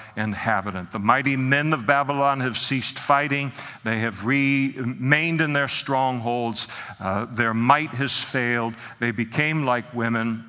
[0.91, 3.53] The mighty men of Babylon have ceased fighting,
[3.85, 6.69] they have remained in their strongholds,
[6.99, 10.45] uh, their might has failed, they became like women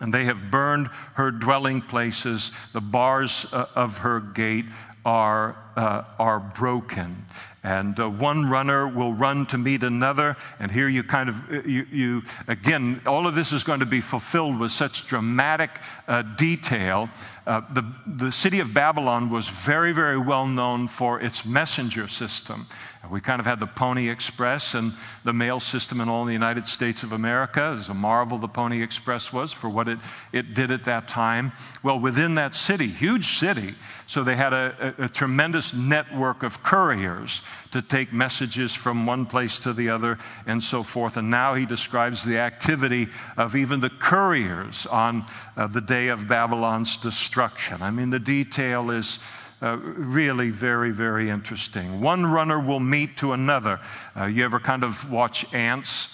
[0.00, 2.50] and they have burned her dwelling places.
[2.72, 4.66] The bars uh, of her gate
[5.04, 7.24] are, uh, are broken
[7.64, 11.62] and uh, one runner will run to meet another and here you kind of uh,
[11.64, 15.70] you, you again all of this is going to be fulfilled with such dramatic
[16.08, 17.08] uh, detail
[17.46, 22.66] uh, the, the city of babylon was very very well known for its messenger system
[23.10, 24.92] we kind of had the Pony Express and
[25.24, 27.72] the mail system in all the United States of America.
[27.72, 29.98] It was a marvel the Pony Express was for what it,
[30.32, 31.52] it did at that time.
[31.82, 33.74] Well, within that city, huge city,
[34.06, 39.26] so they had a, a, a tremendous network of couriers to take messages from one
[39.26, 41.16] place to the other and so forth.
[41.16, 45.24] And now he describes the activity of even the couriers on
[45.56, 47.82] uh, the day of Babylon's destruction.
[47.82, 49.18] I mean, the detail is
[49.62, 52.00] uh, really very, very interesting.
[52.00, 53.78] One runner will meet to another.
[54.16, 56.11] Uh, you ever kind of watch ants?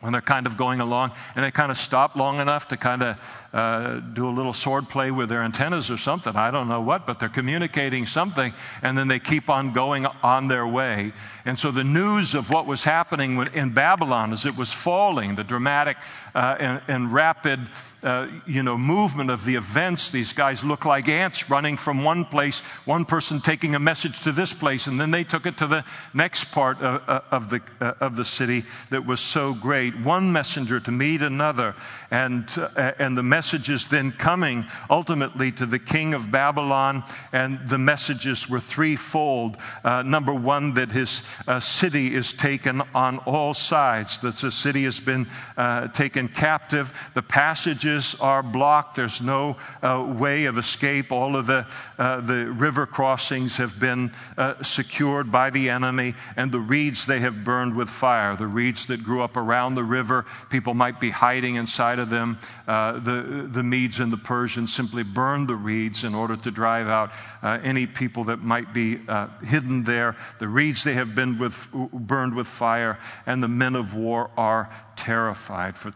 [0.00, 3.02] When they're kind of going along and they kind of stop long enough to kind
[3.02, 3.16] of
[3.52, 6.34] uh, do a little sword play with their antennas or something.
[6.36, 10.48] I don't know what, but they're communicating something and then they keep on going on
[10.48, 11.12] their way.
[11.44, 15.44] And so the news of what was happening in Babylon as it was falling, the
[15.44, 15.98] dramatic
[16.34, 17.60] uh, and, and, rapid
[18.02, 22.24] uh, you know, movement of the events, these guys look like ants running from one
[22.24, 25.66] place, one person taking a message to this place, and then they took it to
[25.66, 25.84] the
[26.14, 29.98] next part of, uh, of the, uh, of the city that was so great.
[30.00, 31.74] One messenger to meet another,
[32.10, 37.78] and, uh, and the messages then coming ultimately to the king of Babylon, and the
[37.78, 39.56] messages were threefold.
[39.84, 44.84] Uh, number one, that his uh, city is taken on all sides, that the city
[44.84, 45.26] has been
[45.56, 47.89] uh, taken captive, the passages
[48.20, 51.66] are blocked, there's no uh, way of escape, all of the,
[51.98, 57.20] uh, the river crossings have been uh, secured by the enemy, and the reeds they
[57.20, 58.36] have burned with fire.
[58.36, 62.38] The reeds that grew up around the river, people might be hiding inside of them.
[62.66, 67.12] the the Medes and the Persians simply burned the reeds in order to drive out
[67.42, 70.16] uh, any people that might be uh, hidden there.
[70.38, 74.70] The reeds they have been with, burned with fire, and the men of war are
[74.96, 75.76] terrified.
[75.76, 75.92] For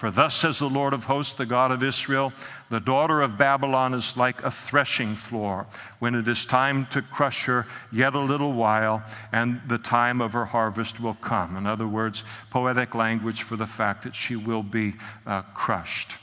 [0.00, 2.32] For thus says the Lord of hosts, the God of Israel
[2.70, 5.66] The daughter of Babylon is like a threshing floor.
[5.98, 10.32] When it is time to crush her, yet a little while, and the time of
[10.32, 11.54] her harvest will come.
[11.54, 14.94] In other words, poetic language for the fact that she will be
[15.26, 16.16] uh, crushed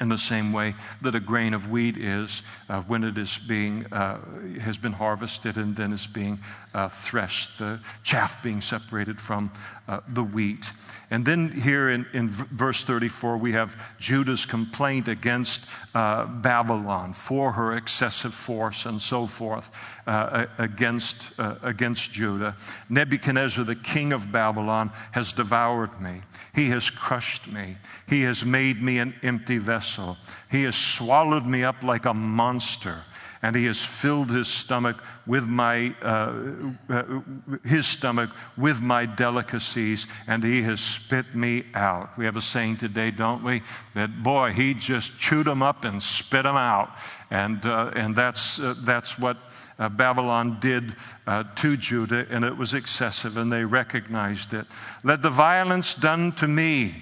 [0.00, 3.84] in the same way that a grain of wheat is uh, when it is being
[3.92, 4.18] uh,
[4.60, 6.40] has been harvested and then is being
[6.72, 9.50] uh, threshed the chaff being separated from
[9.86, 10.72] uh, the wheat
[11.12, 17.52] and then here in, in verse 34 we have judah's complaint against uh, babylon for
[17.52, 19.70] her excessive force and so forth
[20.06, 21.32] uh, against,
[21.62, 22.56] against judah
[22.88, 26.22] nebuchadnezzar the king of babylon has devoured me
[26.54, 27.76] he has crushed me.
[28.08, 30.18] He has made me an empty vessel.
[30.50, 33.02] He has swallowed me up like a monster.
[33.42, 37.20] And he has filled his stomach with my uh, uh,
[37.64, 42.16] his stomach with my delicacies, and he has spit me out.
[42.16, 43.62] We have a saying today, don't we?
[43.94, 46.90] That boy, he just chewed them up and spit them out,
[47.30, 49.36] and uh, and that's uh, that's what
[49.78, 50.94] uh, Babylon did
[51.26, 54.66] uh, to Judah, and it was excessive, and they recognized it.
[55.02, 56.94] Let the violence done to me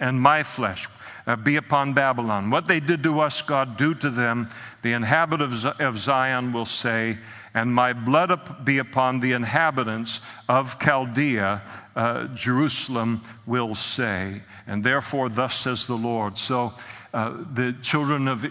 [0.00, 0.88] and my flesh
[1.30, 2.50] uh, be upon Babylon.
[2.50, 4.48] What they did to us, God, do to them.
[4.82, 7.18] The inhabitants of Zion will say,
[7.54, 11.62] and my blood be upon the inhabitants of Chaldea,
[11.94, 14.42] uh, Jerusalem will say.
[14.66, 16.36] And therefore, thus says the Lord.
[16.36, 16.72] So,
[17.14, 18.46] uh, the children of,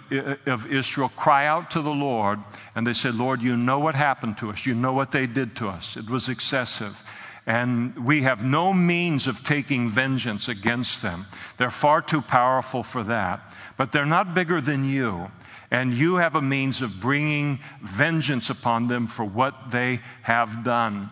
[0.46, 2.40] of Israel cry out to the Lord
[2.76, 4.66] and they say, Lord, you know what happened to us.
[4.66, 5.98] You know what they did to us.
[5.98, 7.02] It was excessive.
[7.50, 11.26] And we have no means of taking vengeance against them.
[11.58, 13.42] They're far too powerful for that.
[13.76, 15.32] But they're not bigger than you.
[15.72, 21.10] And you have a means of bringing vengeance upon them for what they have done.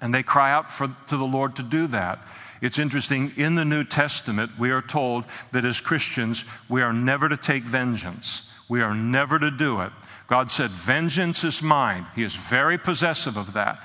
[0.00, 2.26] And they cry out for, to the Lord to do that.
[2.62, 7.28] It's interesting, in the New Testament, we are told that as Christians, we are never
[7.28, 8.50] to take vengeance.
[8.70, 9.92] We are never to do it.
[10.28, 12.06] God said, Vengeance is mine.
[12.16, 13.84] He is very possessive of that.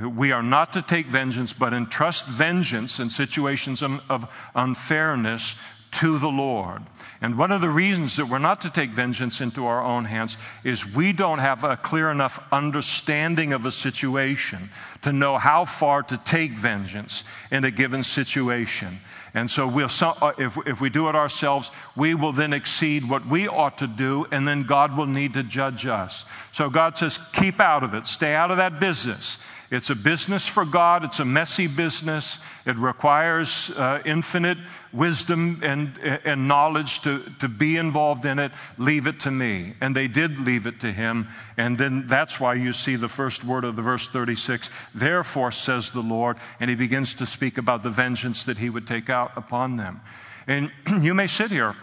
[0.00, 5.60] We are not to take vengeance, but entrust vengeance in situations of unfairness
[5.92, 6.82] to the Lord.
[7.20, 10.38] And one of the reasons that we're not to take vengeance into our own hands
[10.64, 14.70] is we don't have a clear enough understanding of a situation
[15.02, 19.00] to know how far to take vengeance in a given situation.
[19.34, 23.26] And so we'll, uh, if, if we do it ourselves, we will then exceed what
[23.26, 26.24] we ought to do, and then God will need to judge us.
[26.52, 29.38] So God says, keep out of it, stay out of that business.
[29.70, 31.04] It's a business for God.
[31.04, 32.44] It's a messy business.
[32.66, 34.58] It requires uh, infinite
[34.92, 38.50] wisdom and, and knowledge to, to be involved in it.
[38.78, 39.74] Leave it to me.
[39.80, 41.28] And they did leave it to him.
[41.56, 45.92] And then that's why you see the first word of the verse 36 Therefore, says
[45.92, 46.38] the Lord.
[46.58, 50.00] And he begins to speak about the vengeance that he would take out upon them.
[50.48, 51.76] And you may sit here,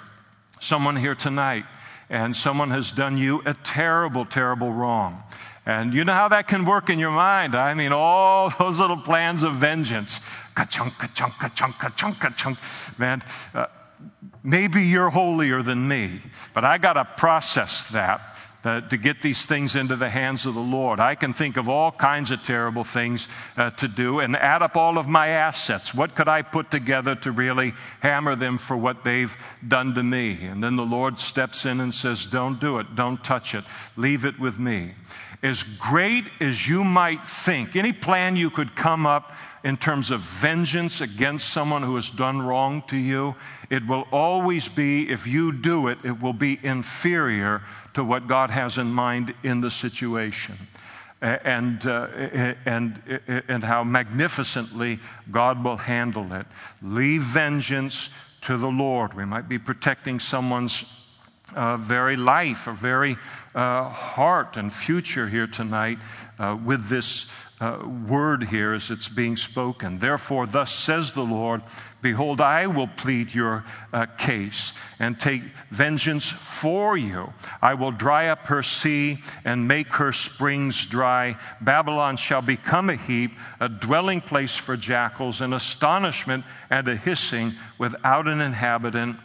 [0.59, 1.63] someone here tonight,
[2.09, 5.23] and someone has done you a terrible, terrible wrong.
[5.67, 7.53] And you know how that can work in your mind.
[7.53, 10.21] I mean, all those little plans of vengeance.
[10.55, 12.57] Ka-chunk, ka-chunk, ka-chunk, ka-chunk, ka-chunk.
[12.97, 13.21] Man,
[13.53, 13.65] uh,
[14.41, 16.21] maybe you're holier than me,
[16.53, 18.21] but I got to process that.
[18.63, 20.99] Uh, to get these things into the hands of the Lord.
[20.99, 24.75] I can think of all kinds of terrible things uh, to do and add up
[24.75, 25.93] all of my assets.
[25.93, 29.33] What could I put together to really hammer them for what they've
[29.65, 30.43] done to me?
[30.43, 32.93] And then the Lord steps in and says, Don't do it.
[32.95, 33.63] Don't touch it.
[33.95, 34.95] Leave it with me
[35.43, 39.33] as great as you might think, any plan you could come up
[39.63, 43.35] in terms of vengeance against someone who has done wrong to you,
[43.69, 47.61] it will always be, if you do it, it will be inferior
[47.93, 50.55] to what God has in mind in the situation.
[51.19, 52.07] And, uh,
[52.65, 53.01] and,
[53.47, 54.99] and how magnificently
[55.31, 56.45] God will handle it.
[56.83, 59.15] Leave vengeance to the Lord.
[59.15, 60.97] We might be protecting someone's
[61.55, 63.17] uh, very life, a very
[63.57, 65.97] uh, heart and future here tonight
[66.37, 67.25] uh, with this
[67.59, 69.97] uh, word here as it's being spoken.
[69.97, 71.63] Therefore, thus says the Lord
[71.99, 75.41] Behold, I will plead your uh, case and take
[75.71, 77.33] vengeance for you.
[77.59, 81.37] I will dry up her sea and make her springs dry.
[81.59, 87.53] Babylon shall become a heap, a dwelling place for jackals, an astonishment and a hissing
[87.79, 89.17] without an inhabitant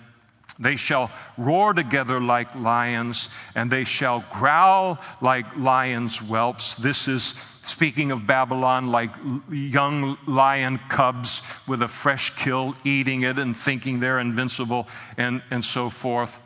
[0.63, 6.75] they shall roar together like lions, and they shall growl like lions' whelps.
[6.77, 9.15] This is speaking of Babylon, like
[9.51, 15.65] young lion cubs with a fresh kill, eating it and thinking they're invincible, and, and
[15.65, 16.41] so forth.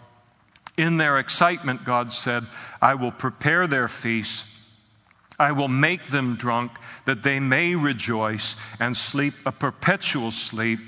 [0.76, 2.44] In their excitement, God said,
[2.82, 4.52] I will prepare their feasts.
[5.38, 6.72] I will make them drunk
[7.04, 10.80] that they may rejoice and sleep a perpetual sleep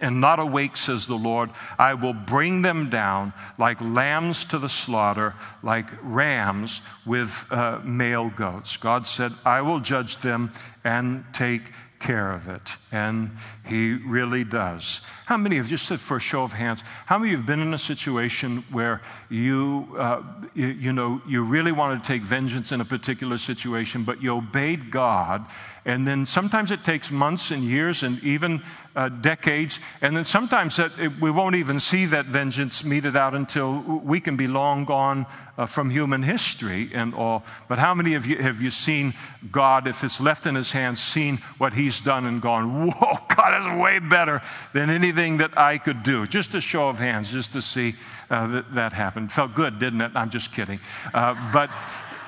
[0.00, 1.50] and not awake, says the Lord.
[1.78, 8.30] I will bring them down like lambs to the slaughter, like rams with uh, male
[8.30, 8.76] goats.
[8.76, 10.52] God said, I will judge them
[10.84, 12.76] and take care of it.
[12.90, 13.30] And
[13.70, 15.02] He really does.
[15.26, 17.46] How many of you, just for a show of hands, how many of you have
[17.46, 20.22] been in a situation where you, uh,
[20.54, 24.34] you, you know, you really wanted to take vengeance in a particular situation, but you
[24.34, 25.46] obeyed God
[25.84, 28.62] and then sometimes it takes months and years and even
[28.94, 29.80] uh, decades.
[30.02, 34.20] And then sometimes that it, we won't even see that vengeance meted out until we
[34.20, 37.44] can be long gone uh, from human history and all.
[37.68, 39.14] But how many of you have you seen
[39.50, 43.59] God, if it's left in his hands, seen what he's done and gone, whoa, God
[43.60, 44.42] is way better
[44.72, 46.26] than anything that I could do?
[46.26, 47.94] Just a show of hands, just to see
[48.30, 49.28] uh, that, that happen.
[49.28, 50.12] Felt good, didn't it?
[50.14, 50.80] I'm just kidding.
[51.14, 51.70] Uh, but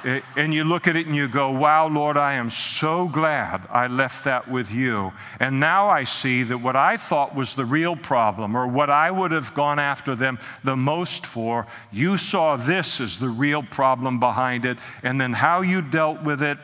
[0.04, 3.86] and you look at it and you go, Wow, Lord, I am so glad I
[3.86, 5.12] left that with you.
[5.38, 9.10] And now I see that what I thought was the real problem, or what I
[9.10, 14.18] would have gone after them the most for, you saw this as the real problem
[14.18, 14.78] behind it.
[15.02, 16.58] And then how you dealt with it,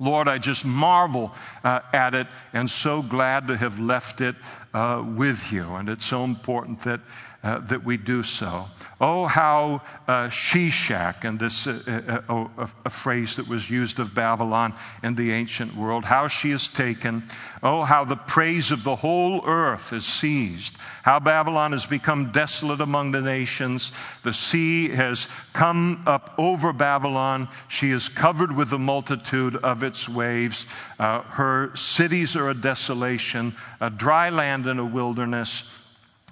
[0.00, 1.32] Lord, I just marvel
[1.62, 4.34] uh, at it and so glad to have left it
[4.72, 5.74] uh, with you.
[5.74, 7.00] And it's so important that
[7.42, 8.66] uh, that we do so.
[9.00, 14.14] Oh, how uh, Sheshach, and this uh, uh, uh a phrase that was used of
[14.14, 17.22] Babylon in the ancient world, how she is taken.
[17.62, 20.76] Oh, how the praise of the whole earth is seized.
[21.02, 23.92] How Babylon has become desolate among the nations.
[24.22, 27.48] The sea has come up over Babylon.
[27.68, 30.66] She is covered with the multitude of its waves.
[30.98, 35.79] Uh, her cities are a desolation, a dry land and a wilderness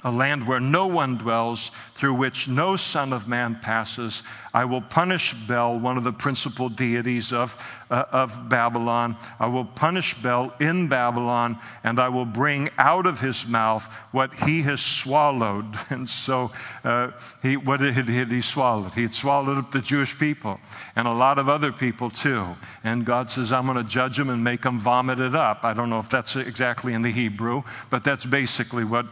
[0.05, 4.23] a land where no one dwells, through which no son of man passes.
[4.55, 7.57] I will punish Bel, one of the principal deities of,
[7.91, 9.17] uh, of Babylon.
[9.41, 14.33] I will punish Bel in Babylon, and I will bring out of his mouth what
[14.35, 15.77] he has swallowed.
[15.91, 16.53] And so,
[16.85, 17.11] uh,
[17.43, 18.95] he, what had, had he swallowed?
[18.95, 20.61] He had swallowed up the Jewish people
[20.95, 22.45] and a lot of other people too.
[22.85, 25.65] And God says, I'm going to judge him and make him vomit it up.
[25.65, 29.07] I don't know if that's exactly in the Hebrew, but that's basically what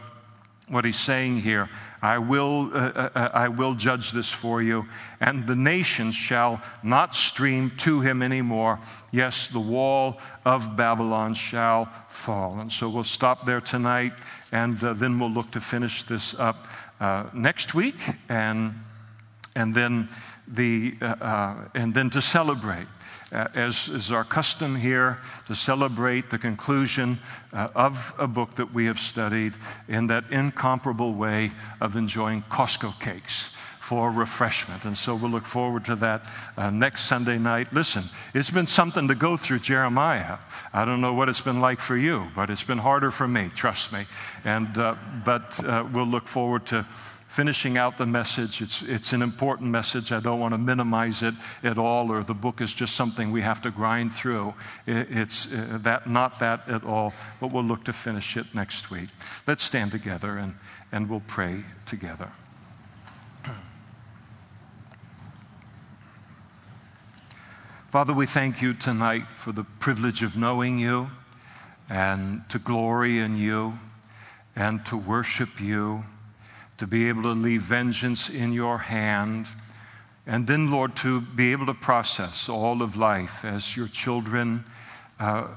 [0.69, 1.69] what he's saying here.
[2.01, 4.85] I will, uh, uh, uh, I will judge this for you,
[5.19, 8.79] and the nations shall not stream to him anymore.
[9.11, 12.59] Yes, the wall of Babylon shall fall.
[12.59, 14.13] And so we'll stop there tonight,
[14.51, 16.67] and uh, then we'll look to finish this up
[16.99, 17.95] uh, next week,
[18.27, 18.73] and,
[19.55, 20.09] and, then
[20.47, 22.87] the, uh, and then to celebrate
[23.31, 27.17] uh, as is our custom here, to celebrate the conclusion
[27.53, 29.53] uh, of a book that we have studied
[29.87, 31.51] in that incomparable way
[31.81, 33.53] of enjoying Costco cakes
[33.87, 34.83] for refreshment.
[34.83, 36.21] And so we'll look forward to that
[36.57, 37.71] uh, next Sunday night.
[37.71, 38.03] Listen,
[38.33, 40.39] it's been something to go through Jeremiah.
[40.73, 43.49] I don't know what it's been like for you, but it's been harder for me,
[43.55, 44.05] trust me.
[44.43, 46.85] And, uh, but uh, we'll look forward to
[47.37, 48.63] finishing out the message.
[48.63, 50.11] It's, it's an important message.
[50.11, 53.41] I don't want to minimize it at all, or the book is just something we
[53.41, 54.55] have to grind through.
[54.87, 58.89] It, it's uh, that, not that at all, but we'll look to finish it next
[58.89, 59.09] week.
[59.45, 60.55] Let's stand together and,
[60.91, 62.31] and we'll pray together.
[67.89, 71.11] Father, we thank you tonight for the privilege of knowing you
[71.87, 73.77] and to glory in you
[74.55, 76.03] and to worship you
[76.77, 79.47] to be able to leave vengeance in your hand.
[80.25, 84.65] And then, Lord, to be able to process all of life as your children,
[85.19, 85.47] uh,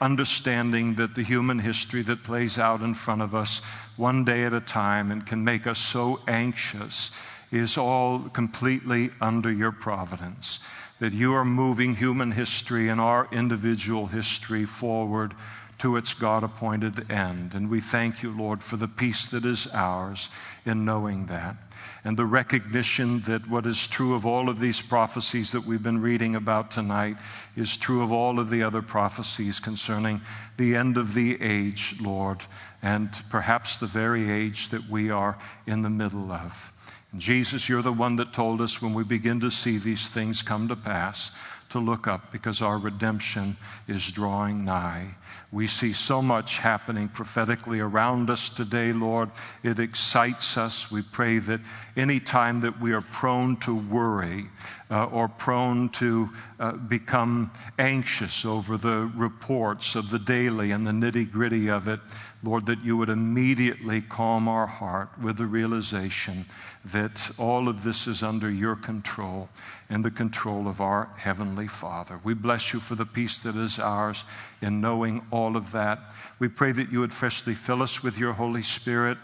[0.00, 3.62] understanding that the human history that plays out in front of us
[3.96, 7.10] one day at a time and can make us so anxious
[7.50, 10.60] is all completely under your providence.
[11.00, 15.34] That you are moving human history and our individual history forward
[15.82, 17.54] to its God appointed end.
[17.54, 20.28] And we thank you, Lord, for the peace that is ours
[20.64, 21.56] in knowing that.
[22.04, 26.00] And the recognition that what is true of all of these prophecies that we've been
[26.00, 27.16] reading about tonight
[27.56, 30.20] is true of all of the other prophecies concerning
[30.56, 32.42] the end of the age, Lord,
[32.80, 36.72] and perhaps the very age that we are in the middle of.
[37.10, 40.42] And Jesus, you're the one that told us when we begin to see these things
[40.42, 41.32] come to pass
[41.70, 43.56] to look up because our redemption
[43.88, 45.16] is drawing nigh.
[45.52, 49.30] We see so much happening prophetically around us today, Lord.
[49.62, 50.90] It excites us.
[50.90, 51.60] We pray that
[51.94, 54.48] any time that we are prone to worry
[54.90, 60.90] uh, or prone to uh, become anxious over the reports of the daily and the
[60.90, 62.00] nitty gritty of it,
[62.42, 66.46] Lord, that you would immediately calm our heart with the realization
[66.84, 69.48] that all of this is under your control
[69.88, 72.18] and the control of our Heavenly Father.
[72.24, 74.24] We bless you for the peace that is ours
[74.60, 76.00] in knowing all of that.
[76.38, 79.18] We pray that you would freshly fill us with your Holy Spirit.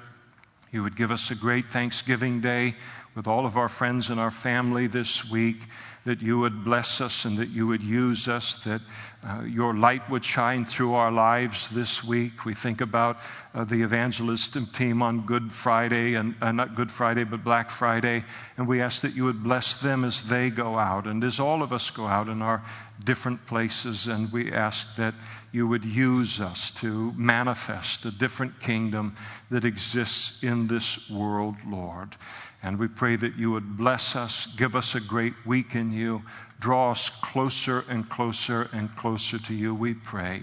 [0.70, 2.76] You would give us a great Thanksgiving day
[3.14, 5.64] with all of our friends and our family this week,
[6.08, 8.80] that you would bless us and that you would use us, that
[9.22, 12.46] uh, your light would shine through our lives this week.
[12.46, 13.18] We think about
[13.52, 18.24] uh, the evangelistic team on Good Friday, and uh, not Good Friday, but Black Friday,
[18.56, 21.62] and we ask that you would bless them as they go out and as all
[21.62, 22.62] of us go out in our
[23.04, 25.12] different places, and we ask that
[25.52, 29.14] you would use us to manifest a different kingdom
[29.50, 32.16] that exists in this world, Lord.
[32.62, 36.22] And we pray that you would bless us, give us a great week in you,
[36.58, 40.42] draw us closer and closer and closer to you, we pray.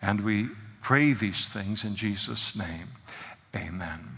[0.00, 0.48] And we
[0.80, 2.88] pray these things in Jesus' name.
[3.54, 4.10] Amen.